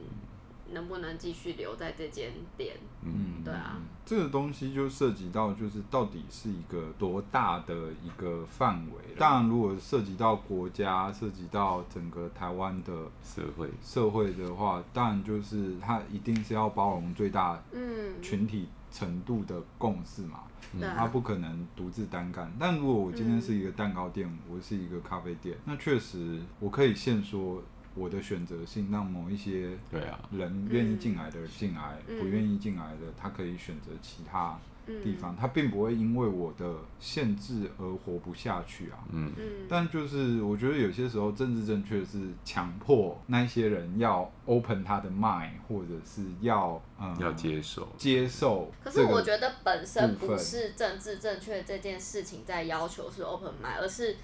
[0.71, 2.77] 能不能继续留在这间店。
[3.03, 9.15] 嗯，对啊，这个东西就涉及到就是到底是一个多大的一个范围。
[9.17, 20.41] 当然，如果涉及到国家，涉及到整个台湾的社会社会的话，当然就是它一定是要包容最大嗯群体程度的共识嘛。
[20.73, 27.63] 嗯、他不可能独自单干，但如果我今天是一个蛋糕店，嗯、我是一个咖啡店，那确实我可以限缩
[27.95, 29.77] 我的选择性，让某一些
[30.31, 34.59] 人愿意进来的进来，嗯、不愿意进来的他可以选择其他。
[35.03, 38.99] 地方，他并不会因为我的限制而活不下去啊。
[39.11, 39.31] 嗯，
[39.67, 48.71] 但就是我觉得有些时候政治正确是强迫那些人要 open 他的 mind，或者是要嗯要接受接受。
[48.83, 54.15] 可是我觉得本身不是政治正确这件事情在要求是 open mind，而是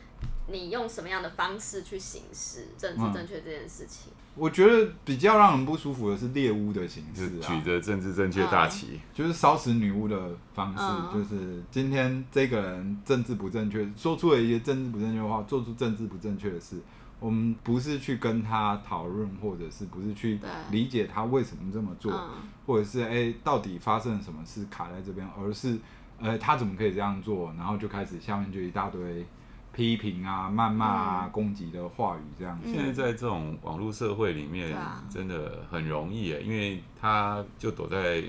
[0.47, 4.11] 你用什么样的方式去行事政治正确这件事情。
[4.11, 16.81] 嗯我觉得比较让人不舒服的是猎巫的形式啊，举着政治正确大旗，就是烧死女巫的方式，就是今天这个人政治不正确，说出了一些政治不正确的话，做出政治不正确的事，
[17.19, 20.39] 我们不是去跟他讨论，或者是不是去
[20.71, 22.11] 理解他为什么这么做，
[22.65, 25.77] 或者是哎、欸，到底发生了什么事卡在这边，而是
[26.19, 29.23] 呃、欸，他怎么可以这样做，然后就开始下面就一大堆。
[29.73, 32.71] 批评啊、谩骂啊、嗯、攻击的话语，这样子。
[32.71, 34.77] 现在在这种网络社会里面，
[35.09, 38.23] 真的很容易诶，因为他就躲在。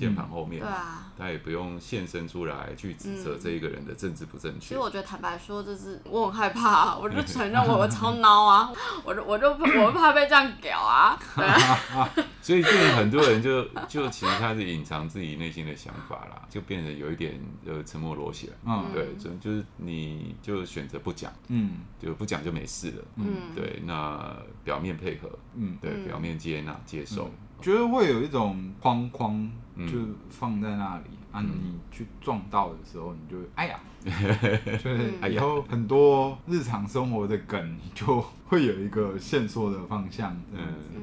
[0.00, 4.60] 键盘后面，嗯、对啊，他也不用现身出来去指责这一个人的政治不正确。
[4.60, 8.72] 其实我觉得坦白说，就是我很害怕、啊， 我就承认我超孬啊，
[9.04, 11.18] 我就我就我怕被这样屌啊。
[11.36, 12.08] 对啊，
[12.40, 18.48] 所以变成很多人就就其实他是隐藏自己内心的想法啦，就变得有一点呃沉默螺旋。
[18.64, 23.04] 嗯，对，就就是你就选择不讲，嗯，就不讲就没事了。
[23.16, 24.34] 嗯，对，那
[24.64, 27.26] 表面配合，嗯，对，表面接纳接受。
[27.26, 29.50] 嗯觉得会有一种框框，
[29.86, 40.36] 就放在那里，嗯、啊，你去撞到的时候，你就哎呀， 就是以后很多日常生活的梗，你就会有一个线索的方向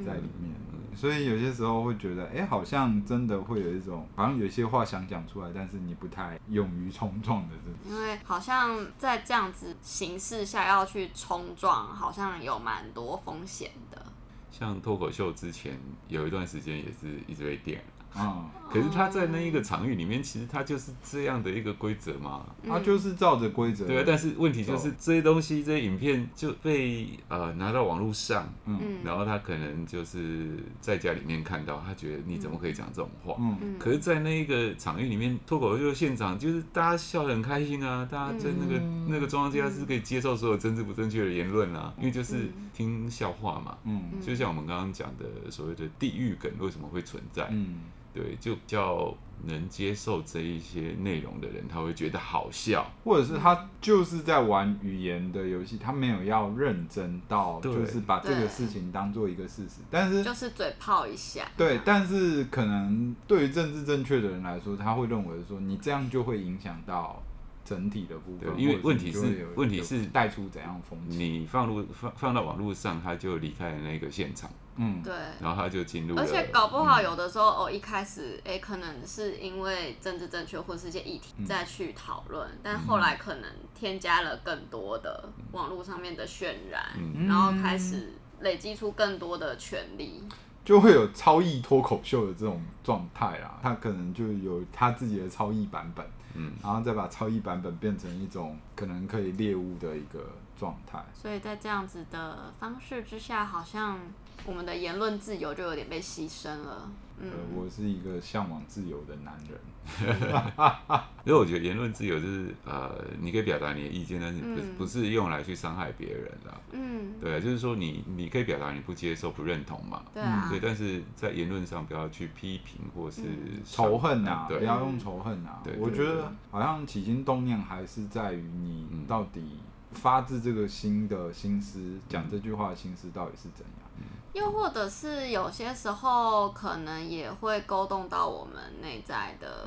[0.06, 0.52] 在里面。
[0.72, 7.80] 嗯、所以有些时候会觉得，哎、欸，好像真的会有一种，好像有些话想讲出来，但是你不太勇于冲撞的这种。
[7.96, 14.06] 因为好像在这样子形势下要去冲撞，好像有蛮多风险的。
[14.52, 15.78] 像脱口秀之前
[16.08, 17.84] 有一段时间也是一直被电。
[18.18, 18.52] 啊！
[18.70, 23.86] 可是他在那一个场域里面，其实他就是这样的一个规则嘛，他就是照着规则。
[23.86, 30.50] 对啊，但是问题就是这些东西、这些影片就被呃拿到网络上，嗯，然后他可能就是
[30.82, 33.36] 在家里面看到，他觉得你怎么可以讲这种话？
[33.40, 47.48] 嗯，可是，在那一个场域里面，脱口秀现场就是大家笑得很开心啊，大家在那个那个状况下是可以接受所有政治不正确的言论啊，因为就是听笑话嘛，嗯，就像我们刚刚讲的所谓的地狱梗为什么会存在？
[47.50, 47.80] 嗯。
[48.18, 61.48] 对，就比较能接受这一些内容的人，他会觉得好笑，或者是他就是在玩语言的游戏，他没有要认真到，就是把这个事情当做一个事实，但是就是嘴炮一下。
[61.56, 67.22] 对，但是可能对于政治正确的人来说，他会认为说，你这样就会影响到
[67.68, 74.50] 整体的部分，因为问题是问题是带出怎样风气，你放入放放到网络上，他就离开了那个现场。
[74.80, 90.24] 嗯，对，然后他就进入，而且搞不好有的时候、嗯、哦，一开始哎，可能是因为政治正确或是一些议题再去讨论，嗯、但后来可能添加了更多的网络上面的渲染，嗯、然后开始累积出更多的权利，
[90.64, 96.06] 就会有超译脱口秀的这种状态啊，他可能就有他自己的超译版本，
[96.38, 104.00] 嗯，然后再把超译版本变成一种可能可以猎物的一个状态，所以在这样子的方式之下，好像。
[104.45, 106.89] 我们的言论自由就有点被牺牲了。
[107.20, 109.60] 嗯，我是一个向往自由的男人。
[111.24, 116.62] 因为我觉得言论自由就是呃，你可以表达你的意见，但是不、嗯、不是用来去伤害别人的。
[116.74, 120.04] 嗯，对，就是说你你可以表达你不接受、不认同嘛。
[120.14, 120.48] 对啊。
[120.50, 125.62] 对，但是在言论上不要去批评或是、嗯、仇恨呐、啊，不要用仇恨呐、啊。
[125.64, 129.60] 对，我觉得好像起心动念还是在于你到底
[129.94, 133.87] 发自这个心的心思，讲、嗯、这句话的心思到底是怎样。
[134.34, 139.66] 又或者是有些时候可能也会勾动到我们内在的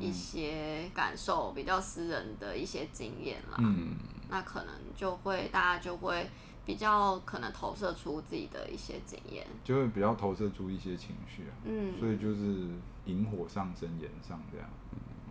[0.00, 3.56] 一些感受，比较私人的一些经验啦。
[3.58, 3.94] 嗯，
[4.28, 6.28] 那可能就会大家就会
[6.64, 11.54] 比较可能投射出自己的一些经验，就会比较投射出一些情绪啊。
[11.64, 12.68] 嗯，所以就是
[13.04, 14.68] 引火上身，炎上这样。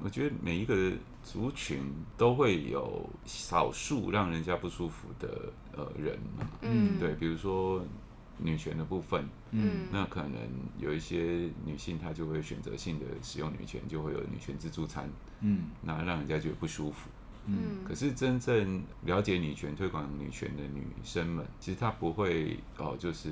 [0.02, 6.48] 我觉得每一个族群都会有少数让人家不舒服的呃人嘛。
[6.62, 7.84] 嗯，对，比如说。
[8.38, 10.38] 女权的部分，嗯，那可能
[10.78, 15.10] 有一些女性她就会选择性的使用女权，就会有女权自助餐，
[15.42, 17.10] 嗯，那让人家觉得不舒服，
[17.46, 23.30] 嗯，可是真正了解女权、推广女权的女生们，其实她不会哦，就是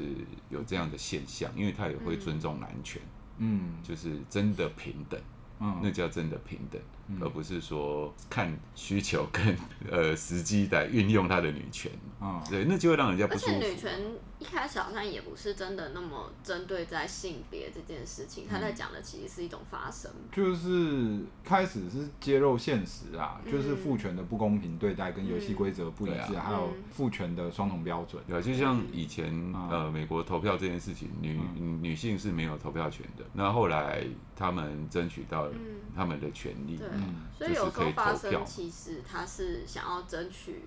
[0.49, 3.01] 有这样的现象，因为她也会尊重男权，
[3.37, 5.19] 嗯，就是真的平等。
[5.63, 6.81] 嗯，那叫真的平等，
[7.11, 9.55] 嗯、而不是说看需求跟
[9.91, 11.91] 呃时机来运用他的女权。
[12.23, 13.53] 嗯，对，那就会让人家不舒服。
[13.53, 13.99] 而且女权
[14.37, 20.11] 一开始好像也不是真的那么针对在性别这件事情，他在讲的其实是一种发生。
[20.31, 28.23] 就是开始是揭露现实啊，嗯、就是父权的不公平对待跟游戏规则不一致，嗯、还有父权的双重标准。
[28.27, 33.25] 对、啊，就像以前、嗯、呃美国投票这件事情，女、嗯、女性是没有投票权的。
[33.33, 34.03] 那后来
[34.35, 35.47] 他们争取到。
[35.93, 40.61] 他们的权利，嗯，所以有时候发生，其实他是想要争取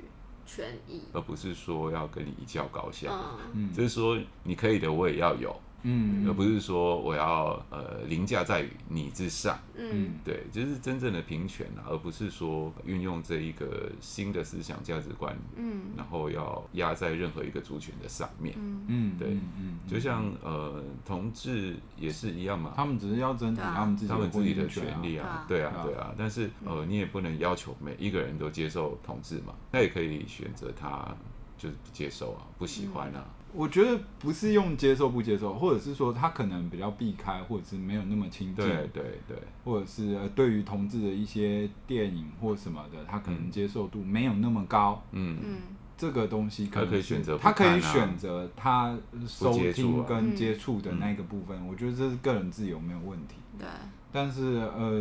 [0.44, 3.08] 权益，而不是说要跟你一较高下，
[3.52, 5.54] 嗯，就是说你可以的，我也要有。
[5.84, 18.54] 嗯，而不是说我要呃凌驾在你之上，嗯，对，就是真正的平权啊，而不是说运用这一个新的思想价值观，嗯，然后要压在任何一个族群的上面，
[18.88, 31.14] 嗯，对，嗯，就像呃同志也是一样嘛，他们只是要争取他们自己他们自己的权利啊，对啊，对啊，但是呃你也不能要求每一个人都接受同志嘛，那也可以选择他
[31.58, 33.22] 就是不接受啊，不喜欢啊。
[33.54, 45.02] 我觉得不是用接受不接受，或者是说他可能比较避开，或者是没有那么亲近，对对对，或者是对于同志的一些电影或什么的，他可能接受度没有那么高。
[45.12, 45.38] 嗯。
[45.42, 45.56] 嗯，
[45.96, 53.36] 这个东西可可以选择，他可以选择他收听跟接触的那个部分，我觉得这是个人自由，没有问题。
[53.58, 53.66] 对。
[54.12, 54.92] 但是呃，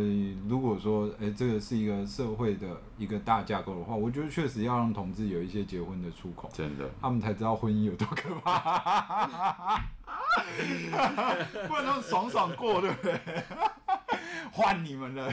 [0.48, 2.66] 如果说哎、欸，这个是一个社会的
[2.98, 9.78] 一个大架构的话，我觉得确实要让同志有一些结婚的出口，真的，他们才知道婚姻有多可怕，
[11.68, 13.20] 不然他们爽爽过，对不对？
[14.50, 15.32] 换你们了，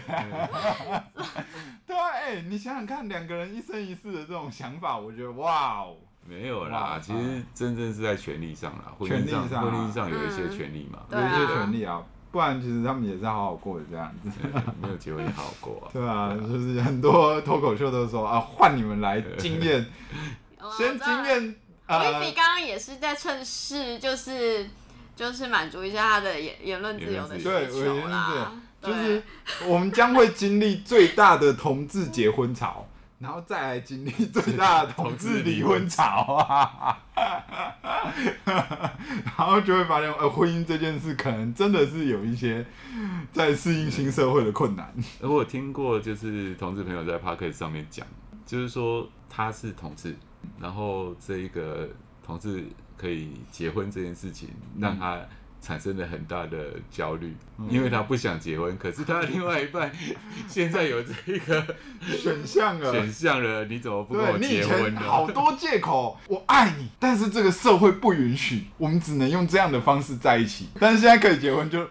[1.88, 12.04] 对啊，哎、欸，你想想看，两个人一生一世的这种想法，我觉得哇哦，没有啦，其实真正是在权利上啦，婚姻上，婚姻上有一些权利嘛，有一些权利啊。
[12.32, 14.30] 不然其实他们也是好好过的这样子，
[14.82, 15.92] 没有结婚也好好过啊。
[15.92, 19.86] 对啊，就是很多脱口秀都说啊，换你们来 经验，
[20.78, 21.56] 先经验。
[21.88, 24.66] Vivi 刚刚也是在趁势，就是
[25.14, 28.54] 就是满足一下他的言言论自由的需求啦。
[28.82, 29.22] 就是
[29.68, 32.88] 我们将会经历最大的同志结婚潮。
[33.20, 36.98] 然后再来经历最大的同志离婚潮啊，
[38.44, 42.66] 然后就会发现，呃，婚姻这件事可能真的是有一些
[43.32, 44.92] 在适应新社会的困难。
[45.20, 48.08] 我有听过，就是同志朋友在 Podcast 上面讲，
[48.44, 50.18] 就是说他是同志，
[50.60, 51.88] 然后这一个
[52.26, 52.66] 同志
[52.98, 55.20] 可以结婚这件事情让他。
[55.62, 57.36] 产生了很大的焦虑，
[57.70, 59.92] 因为他不想结婚，可是他的另外一半
[60.50, 61.76] 现在有这个
[62.18, 65.02] 选项了，选项了，你怎么不跟我结婚呢？
[65.02, 71.88] 好多借口，我爱你，但是这个社会不允许，我们只能用这样的方式在一起，但是现在可以结婚就。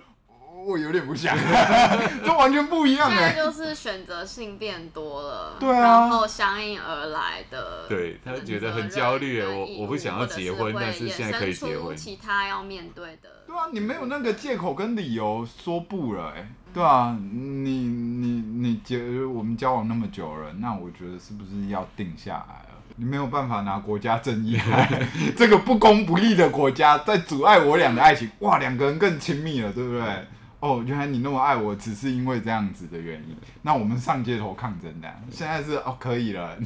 [0.66, 1.37] 我有点不想，
[2.25, 3.33] 这完全不一样哎。
[3.33, 11.96] 就是选择性变多了，对啊，然后相应而来的，对他觉得很焦虑，我我不想要结婚，但是现在可以结婚。
[11.96, 22.66] 其他要面对的，对啊，你没有那个借口跟理由说不了哎，对啊，你你你结我们交往那么久了，那我觉得是不是要定下来了？
[22.96, 30.03] 你没有办法拿国家正义来 这个不公不义的国家在阻碍我俩的爱情，哇，两个人更亲密了，对不对？
[30.61, 33.37] 哦，原来你那么爱我，只是因为这样子的原因。
[33.62, 36.57] 那我们上街头抗争的，现在是哦，可以了，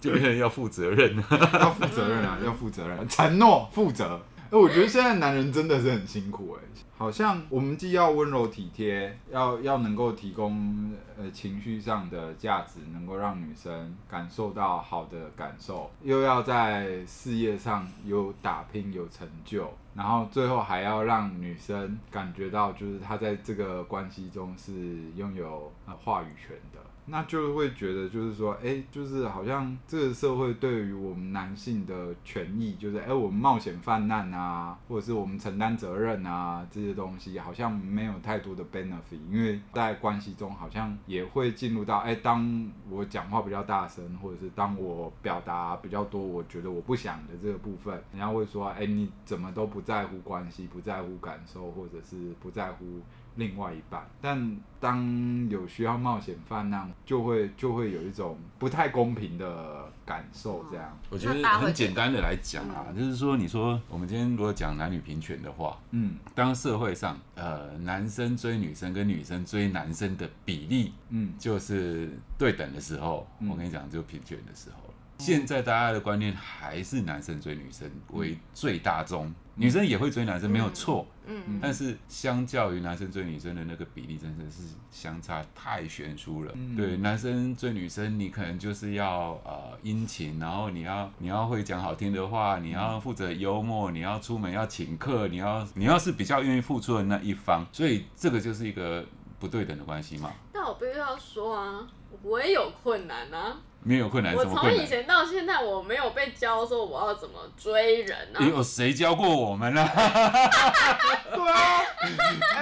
[0.00, 1.14] 这个人要负责任，
[1.60, 4.20] 要负责任啊，要负责任，承诺负责。
[4.50, 6.62] 哎，我觉得现在男人真的是很辛苦哎，
[6.98, 24.72] 好像我们既要温柔体贴，要要能够提供呃情绪上的价值，能够让女生感受到好的感受，又要在事业上有打拼有成就，然后最后还要让女生感觉到就是她在这个关系中是
[25.16, 25.72] 拥有
[26.04, 26.91] 话语权的。
[27.06, 53.00] 那就会觉得，就是说，哎、就是好像这个社会对于我们男性的权益，就是，哎、我们冒险犯难啊，或者是我们承担责任啊，这些东西好像没有太多的 benefit，因为在关系中好像也会进入到，哎、当我讲话比较大声，或者是当我表达比较多，我觉得我不想的这个部分，人家会说，哎、你怎么都不在乎关系，不在乎感受，或者是不在乎。
[53.36, 60.64] 另外一半，但当有需要冒险犯难，就会就会有一种不太公平的感受。
[60.70, 74.94] 这样，我觉得很简单的来讲啊，就是说，你说我们今天如果讲男女平权的话，嗯，当社会上呃男生追女生跟女生追男生的比例，嗯，就是对等的时候，我跟你讲，就平权的时候了。
[75.18, 79.32] 现在大家的观念还是男生追女生为最大宗。
[79.54, 86.52] 女生也会追男生，没有错，嗯，嗯，但是相较于男生追女生的那个比例，真的是相差太悬殊了。
[86.54, 99.04] 嗯、对，男生追女生，你可能就是要呃殷勤，然后你要你要会讲好听的话，你要负责幽默，你要出门要请客，你要你要是比较愿意付出的那一方，所以这个就是一个
[99.38, 100.32] 不对等的关系嘛。
[100.52, 101.86] 但我必须要说啊，
[102.22, 103.60] 我也有困难啊。
[103.84, 108.38] 没有困难，我从以前到现在，我没有被教说我要怎么追人啊。
[108.40, 109.84] 有谁教过我们呢？
[111.34, 111.82] 对啊，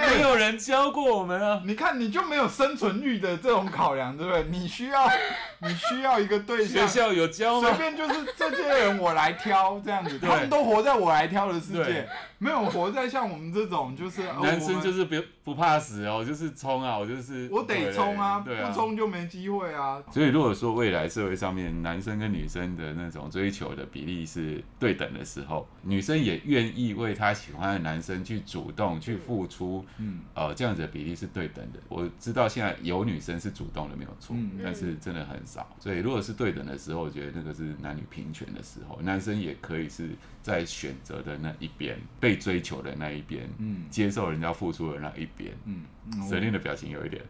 [0.09, 1.61] 没有人教过我们啊。
[1.65, 4.43] 你看，你就没有生存欲的这种考量，对不对？
[4.49, 5.07] 你需要，
[5.61, 6.87] 你需要一个对象。
[6.87, 7.69] 学校有教吗？
[7.69, 12.09] 随便就是这些人我来挑这样子，他们都活在我来挑的世界，
[12.41, 20.01] 没有活在像我们这种就是男生就是不不怕死哦，就是冲啊，我就是我得冲啊，不冲就没机会啊。
[20.11, 21.11] 所以如果说未来。
[21.11, 31.79] 社会上面男生跟女生的那种追求的比例是对等的时候，女生也愿意为她喜欢的男生去主动去付出，嗯，呃，这样子的比例是对等的。
[31.89, 34.33] 我知道现在有女生是主动的没有错，
[34.63, 35.69] 但是真的很少。
[35.81, 40.11] 所以如果是对等的时候，我觉得那个是男女平权的时候，男生也可以是
[40.41, 45.85] 在选择的那一边，被追求的那一边，嗯，接受人家付出的那一边，嗯。
[46.27, 47.21] 沈炼的表情有一点，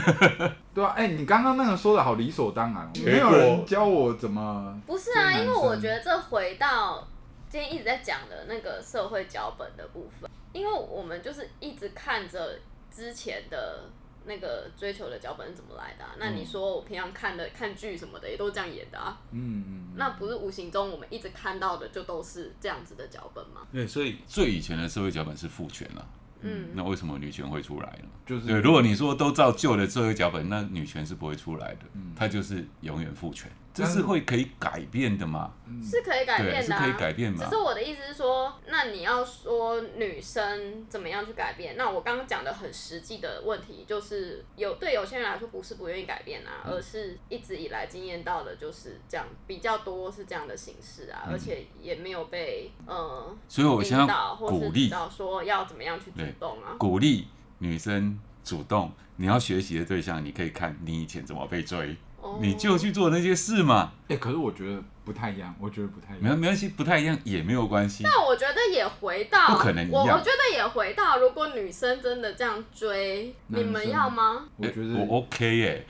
[0.74, 4.80] 对啊，哎、欸，你刚刚那个说的好理所当然，没有人教我怎么。
[4.86, 7.06] 不是啊，因为我觉得这回到
[7.50, 12.58] 今天一直在讲的那个社会脚本的部分，因为我们就是一直看着
[12.90, 13.84] 之前的
[14.26, 16.14] 那个追求的脚本是怎么来的、啊。
[16.18, 19.20] 那你说我平常看的看剧什么的也都这样演的啊？
[19.32, 19.82] 嗯嗯。
[19.96, 23.62] 那不是无形中我们一直看到的就都是这样子的脚本吗？
[23.72, 26.06] 对，所以最以前的社会脚本是父权了。
[26.42, 28.08] 嗯，那为什么女权会出来呢？
[28.26, 33.50] 就是对，如果你说都照旧的社会脚本，那女权是不会出来的，嗯，它就是永远父权。
[33.76, 35.52] 这是会可以改变的嘛？
[35.82, 37.44] 是可以改变的，是可以改变嘛。
[37.44, 41.76] 只是我的意思是说，那你要说女生怎么样去改变？
[41.76, 54.06] 那我刚刚讲的很实际的问题，就是有对有些人来说不是不愿意改变啊，而是一直以来经验到的就是这样，比较多是这样的形式啊，而且也没有被呃，所以我现在
[54.38, 58.90] 鼓励到说要怎么样去主动啊，鼓励女生主动。
[59.18, 61.96] 你要学习的对象，你可以看你以前怎么被追。
[62.40, 63.92] 你就去做那些事嘛。
[64.08, 66.22] 哎、欸，可是我觉得不太一样，我觉得不太一样。
[66.22, 68.04] 没没关系，不太一样也没有关系。
[68.04, 70.00] 但我觉得也回到，不可能一样。
[70.00, 74.44] 我我觉得也回到，如果女生真的这样追，你们要吗？
[74.56, 75.86] 我觉得、欸、我 OK 耶。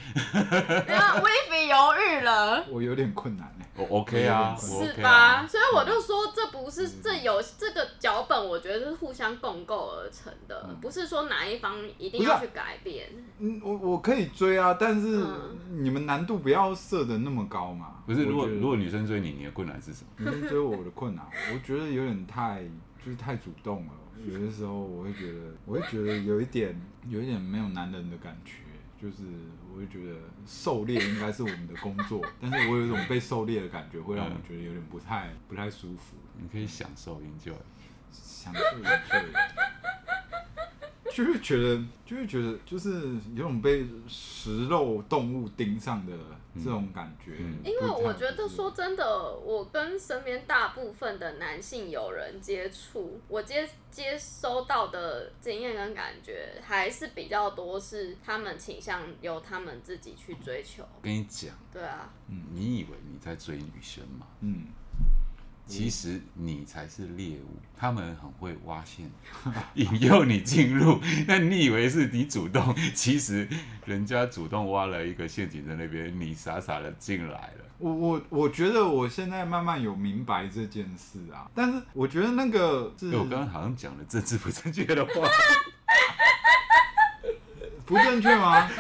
[0.86, 3.52] 然后 Vivi 犹豫了，我有点困难。
[3.76, 5.46] 我 OK 啊，是吧？
[5.46, 13.08] 所以我就说，这不是这有这个脚本，我觉得是互相共构而成的，不是说哪一方一定要去改变。
[13.38, 15.24] 嗯，我我可以追啊，但是
[15.70, 18.02] 你们难度不要设的那么高嘛。
[18.06, 20.30] 不是，如果如果女生追你，你的困难是什么？
[20.30, 22.64] 女生追我的困难，我觉得有点太
[23.04, 23.92] 就是太主动了。
[24.26, 28.54] 有的时候我会觉得，我会觉得有一点有一点没有男人的感觉。
[29.00, 29.16] 就是
[29.70, 30.16] 我会觉得
[30.46, 36.16] 狩猎应该是我们的工作，但是我有一种被狩猎的感觉，会让我觉得有点不太不太舒服。
[36.38, 37.54] 你可以享受 enjoy，
[38.10, 39.24] 享受 enjoy。
[41.14, 46.12] 就是觉得，就是觉得，就是有种被食肉动物盯上的
[46.62, 47.36] 这种感觉。
[47.38, 60.84] 嗯、因为我觉得说真的，我跟身边大部分的男性友人接触，我接接收到的经验跟感觉还是比较多，是他们倾向由他们自己去追求。
[61.02, 64.26] 跟你讲，对啊，嗯，你以为你在追女生吗？
[64.40, 64.66] 嗯。
[65.66, 69.10] 其实你才是猎物，他们很会挖陷，
[69.74, 71.00] 引诱你进入。
[71.26, 73.48] 那你以为是你主动， 其实
[73.84, 77.64] 人家主动挖了一个陷阱在那边，你傻傻的进来了。
[77.78, 85.12] 我我我觉得我现在慢慢有明白这件事啊，但是我觉得那个是，我刚刚好像讲了政治不正确的话，
[87.84, 88.70] 不正确吗？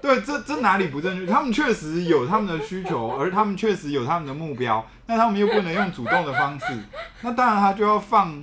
[0.00, 1.26] 对，这这哪里不正确？
[1.30, 6.66] 他们确实有他们的需求，而他们确实有他们的目标，那他们又不能用主动的方式，
[7.22, 8.42] 那当然他就要放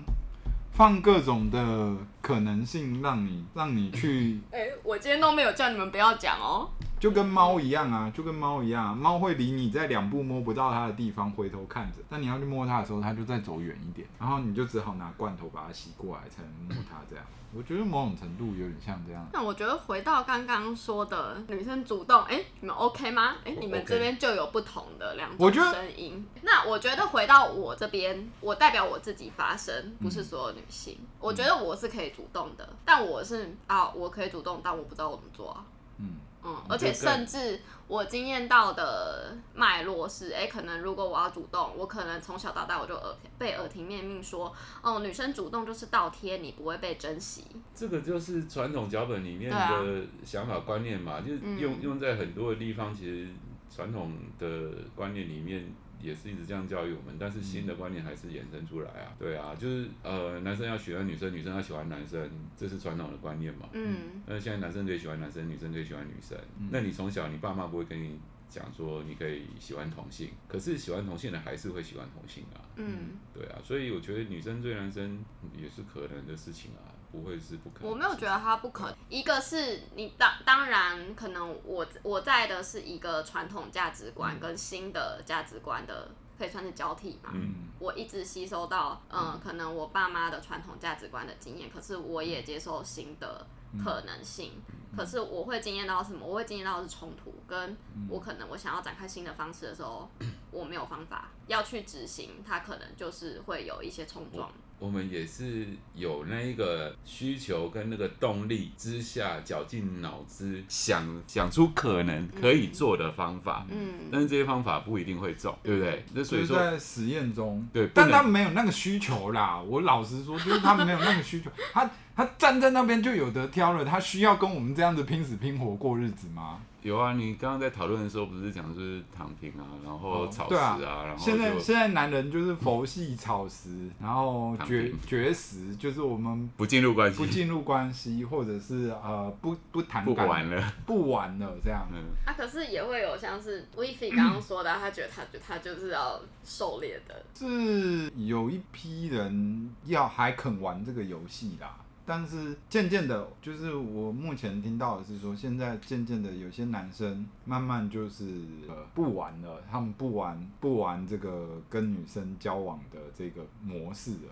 [0.73, 4.39] 放各种的可能性，让你让你去。
[4.51, 6.69] 哎、我今天都没有叫你们不要讲哦。
[6.99, 16.97] 就跟猫一样啊，就跟猫一样啊，猫会离你在两步摸不到它的地方回头看着，但你要去摸它的时候，它就再走远一点，然后你就只好拿罐头把它吸过来才能摸它。
[17.07, 17.23] 这样，
[17.53, 19.23] 我觉得某种程度有点像这样。
[19.31, 23.35] 那我觉得回到刚刚说的女生主动，哎、欸，你们 OK 吗？
[23.45, 26.25] 哎、欸，你们这边就有不同的两种声音。
[26.41, 30.97] 那我觉得回到我这边，我代表我自己发声，不是所有女性。
[30.99, 35.63] 嗯、我觉得我是可以主动的，但我是啊，我可以主动，但我不知道怎么做啊。
[35.99, 36.15] 嗯。
[36.43, 47.43] 嗯，而且甚至我经验到的脉络是，哎、欸，可能如果我要主动，我可能从小到大我就耳被耳提面命说，哦，女生主动就是倒贴，你不会被珍惜。
[47.75, 53.27] 这个就是传统脚本里面的想法观念嘛，啊、就是用、嗯、用在很多的地方，其实
[53.69, 54.47] 传统的
[54.95, 55.73] 观念里面。
[56.01, 59.13] 也是一直这样教育我们，但是新的观念还是衍生出来啊。
[59.17, 63.67] 对啊，就是呃，男生要喜欢女生，女生要喜欢男生，这是传统的观念嘛。
[63.73, 64.21] 嗯。
[64.25, 66.37] 那现在男生最喜欢男生，女生最喜欢女生。
[66.59, 66.69] 嗯。
[66.71, 68.19] 那你从小你爸妈不会跟你
[68.49, 72.61] 讲说你可以喜欢同性，可是喜欢同性的还是会喜欢同性啊。
[72.75, 73.17] 嗯。
[73.33, 75.23] 对啊，所以我觉得女生追男生
[75.57, 76.93] 也是可能的事情啊。
[77.11, 77.89] 不会是不可能。
[77.89, 78.95] 我没有觉得它不可能。
[79.09, 87.31] 一个是你当当然可能我我在的是一个传统价值观跟新的价值观的可以算是交替嘛。
[87.33, 87.67] 嗯。
[87.79, 93.45] 我一直吸收到嗯可能我爸妈的传统价值观的经验，可是我也接受新的
[93.83, 94.53] 可能性。
[94.95, 96.25] 可是我会经验到什么？
[96.25, 97.77] 我会经验到的是冲突，跟
[98.09, 100.09] 我可能我想要展开新的方式的时候，
[100.49, 104.51] 我没有方法要去执行，它可能就是会有一些冲撞。
[104.79, 105.65] 我们也是
[105.95, 113.65] 有那一个需求跟那个动力之下，绞尽脑汁想想出可能可以做的方法。
[113.69, 116.05] 嗯，但是这些方法不一定会中，对不对？
[116.13, 119.59] 那所以说在实验中，对，但他没有那个需求啦。
[119.59, 123.85] 我老实说，就是他没有那个需求，他他站在那边就有得挑了。
[123.85, 126.59] 他需要跟我们这样子拼死拼活过日子吗？
[126.81, 141.85] 有啊，你刚刚在讨论的时候不是讲就是躺平啊，然后草食啊，哦、啊然后现在现在男人就是佛系草食，然后绝绝食，就是我们不进入关系，不进入关系，或者是呃不不谈，不玩了，不玩了这样。
[141.91, 151.75] 嗯、啊，可是也会有像是 Wifi 刚刚说的，他觉得他觉得他就是要狩猎的，是有一批人要还肯玩这个游戏啦。
[152.09, 164.31] 但是渐渐的，就是我目前听到的是说，现在渐渐的有些男生慢慢就是呃不玩了，他们不玩不玩这个跟女生交往的这个模式了。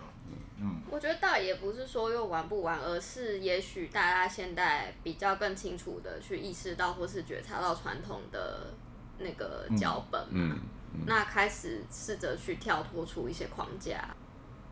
[0.62, 8.74] 嗯，我觉得倒也不是说又玩不玩，而是也许大家现在比较更清楚的去意识到或是觉察到传统的
[9.20, 10.60] 那个脚本嘛，嗯，嗯，
[10.94, 14.16] 嗯，那开始试着去跳脱出一些框架。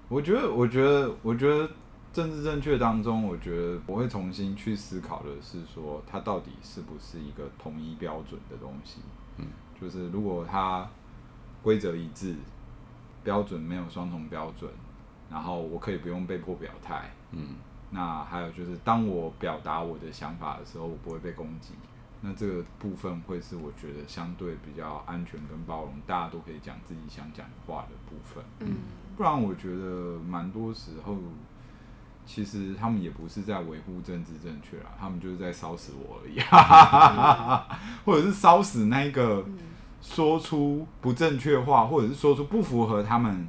[0.07, 1.69] 我觉得，我觉得，我觉得。
[2.13, 9.01] 政治正确当中，我觉得我会重新去思考的是说，它到底是不是一个统一标准的东西？
[9.37, 9.47] 嗯，
[9.81, 10.87] 就是如果它
[11.63, 12.35] 规则一致，
[13.23, 14.69] 标准没有双重标准，
[15.27, 17.09] 然后我可以不用被迫表态。
[17.31, 17.55] 嗯，
[17.89, 21.73] 那还有就是，当我表达我的想法的时候，我不会被攻击。
[22.21, 28.43] 那这个部分会是我觉得相对比较安全跟包容，大家都可以讲自己想讲的话的部分。
[28.59, 28.75] 嗯，
[29.17, 31.17] 不然我觉得蛮多时候。
[32.25, 36.39] 其实他们也不是在维护政治正确啊，他们就是在烧死我而已，
[38.05, 39.45] 或者是烧死那一个
[40.01, 43.47] 说出不正确话，或者是说出不符合他们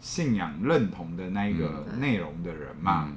[0.00, 3.08] 信仰认同的那一个内容的人嘛。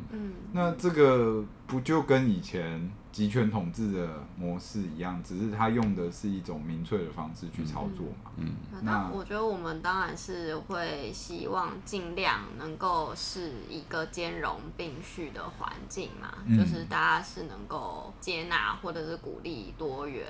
[0.54, 2.92] 那这个不就跟以前？
[3.16, 8.32] 集权统治的模式一样，只是他用的是一种民粹的方式去操作嘛。
[8.36, 20.26] 嗯，嗯，那我觉得我们当然是会希望尽量能够是一个兼容并蓄的环境嘛，嗯、就是大家是能够接纳或者是鼓励多元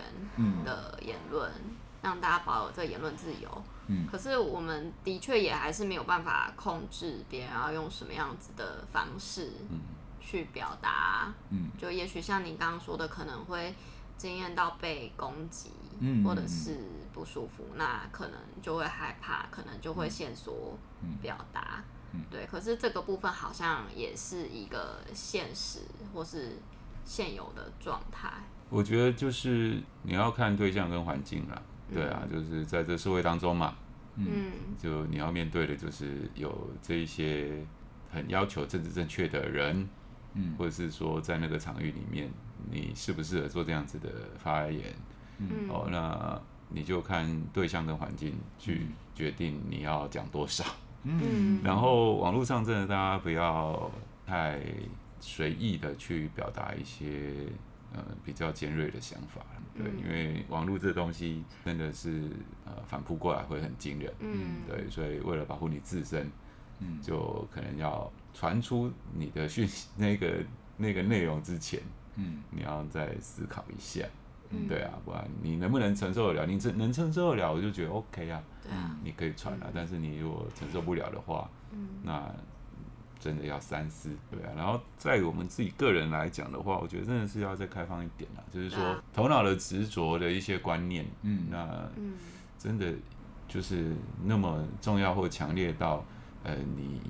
[0.63, 1.71] 的言论，嗯、
[2.03, 3.63] 让大家保有这个言论自由。
[3.87, 9.53] 嗯，可是我们的确也还是没有办法控制别人要用什么样子的方式。
[9.71, 9.79] 嗯。
[10.25, 13.75] 去表达，嗯，就也许像你刚刚说的，可能会
[14.17, 15.69] 经验到被攻击，
[15.99, 16.79] 嗯，或者是
[17.13, 20.77] 不舒服，那可能就会害怕，可能就会限缩
[21.21, 21.83] 表达。
[22.31, 25.79] 对，可是这个部分好像也是一个现实
[26.13, 26.57] 或是
[27.03, 28.31] 现有的状态。
[28.69, 31.61] 我觉得就是你要看对象跟环境啦。
[31.93, 33.75] 对啊，就是在这社会当中嘛，
[34.15, 37.63] 嗯，就你要面对的就是有这一些
[38.11, 39.87] 很要求政治正确的人，
[40.35, 42.29] 嗯，或者是说在那个场域里面，
[42.69, 44.93] 你适不适合做这样子的发言，
[45.39, 50.63] 嗯，哦，那你就看对象跟环境去决定你要讲多少，
[51.03, 53.89] 嗯，然后网络上真的大家不要
[54.25, 54.61] 太
[55.19, 57.47] 随意的去表达一些。
[57.93, 59.41] 呃，比较尖锐的想法，
[59.73, 62.23] 对，因为网络这东西真的是
[62.65, 66.29] 呃反扑过来会很惊人，嗯，对，所以为了保护你自身，
[66.81, 70.43] 嗯，就可能要传出你的讯息那个
[70.77, 71.79] 那个内容之前，
[72.17, 74.05] 嗯，你要再思考一下，
[74.51, 76.45] 嗯，对啊，不然你能不能承受得了？
[76.45, 82.31] 你承能承受得了，我就觉得 OK 啊，对啊，你可以传啊，但是你如果承受不了的话，嗯，那。
[83.17, 84.51] 真的要三思，对啊。
[84.55, 91.89] 然后在我们自己个人来讲的话，我觉得真的是要再开放一点啊，就是说头脑的执着的一些观念，嗯，那
[92.59, 92.93] 真的
[93.47, 96.05] 就是那么重要或强烈到，
[96.43, 97.01] 呃，你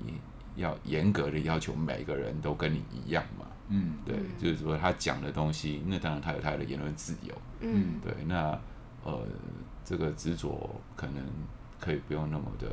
[0.56, 8.58] 要严格的要求每个人都跟你一样嘛，嗯，对，就是说他讲的东西，那当然他有他的言论自由，嗯，对，那
[9.04, 9.22] 呃，
[9.84, 11.22] 这个执着可能
[11.78, 12.68] 可以不用那么的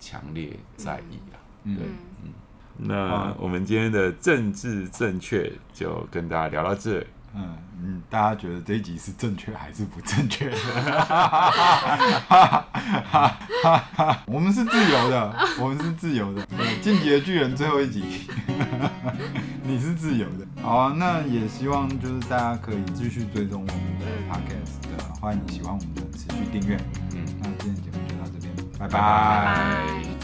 [0.00, 1.86] 强烈在意啦，对，
[2.24, 2.32] 嗯。
[2.80, 7.04] 那我们今天的政治正确就跟大家聊到这。
[7.38, 10.56] 嗯嗯，大家觉得这一集是正确还是不正确的？
[14.26, 16.44] 我们是自由的，我们是自由的。
[16.82, 18.28] 进击的巨人最后一集，
[19.62, 20.44] 你是自由的。
[20.60, 26.76] 好啊，那也希望就是大家可以继续追踪我们的 podcast 的，欢迎喜欢我们的持续订阅。
[27.12, 28.90] 嗯，那今天节目就到这边，拜拜。
[28.90, 30.17] 拜拜。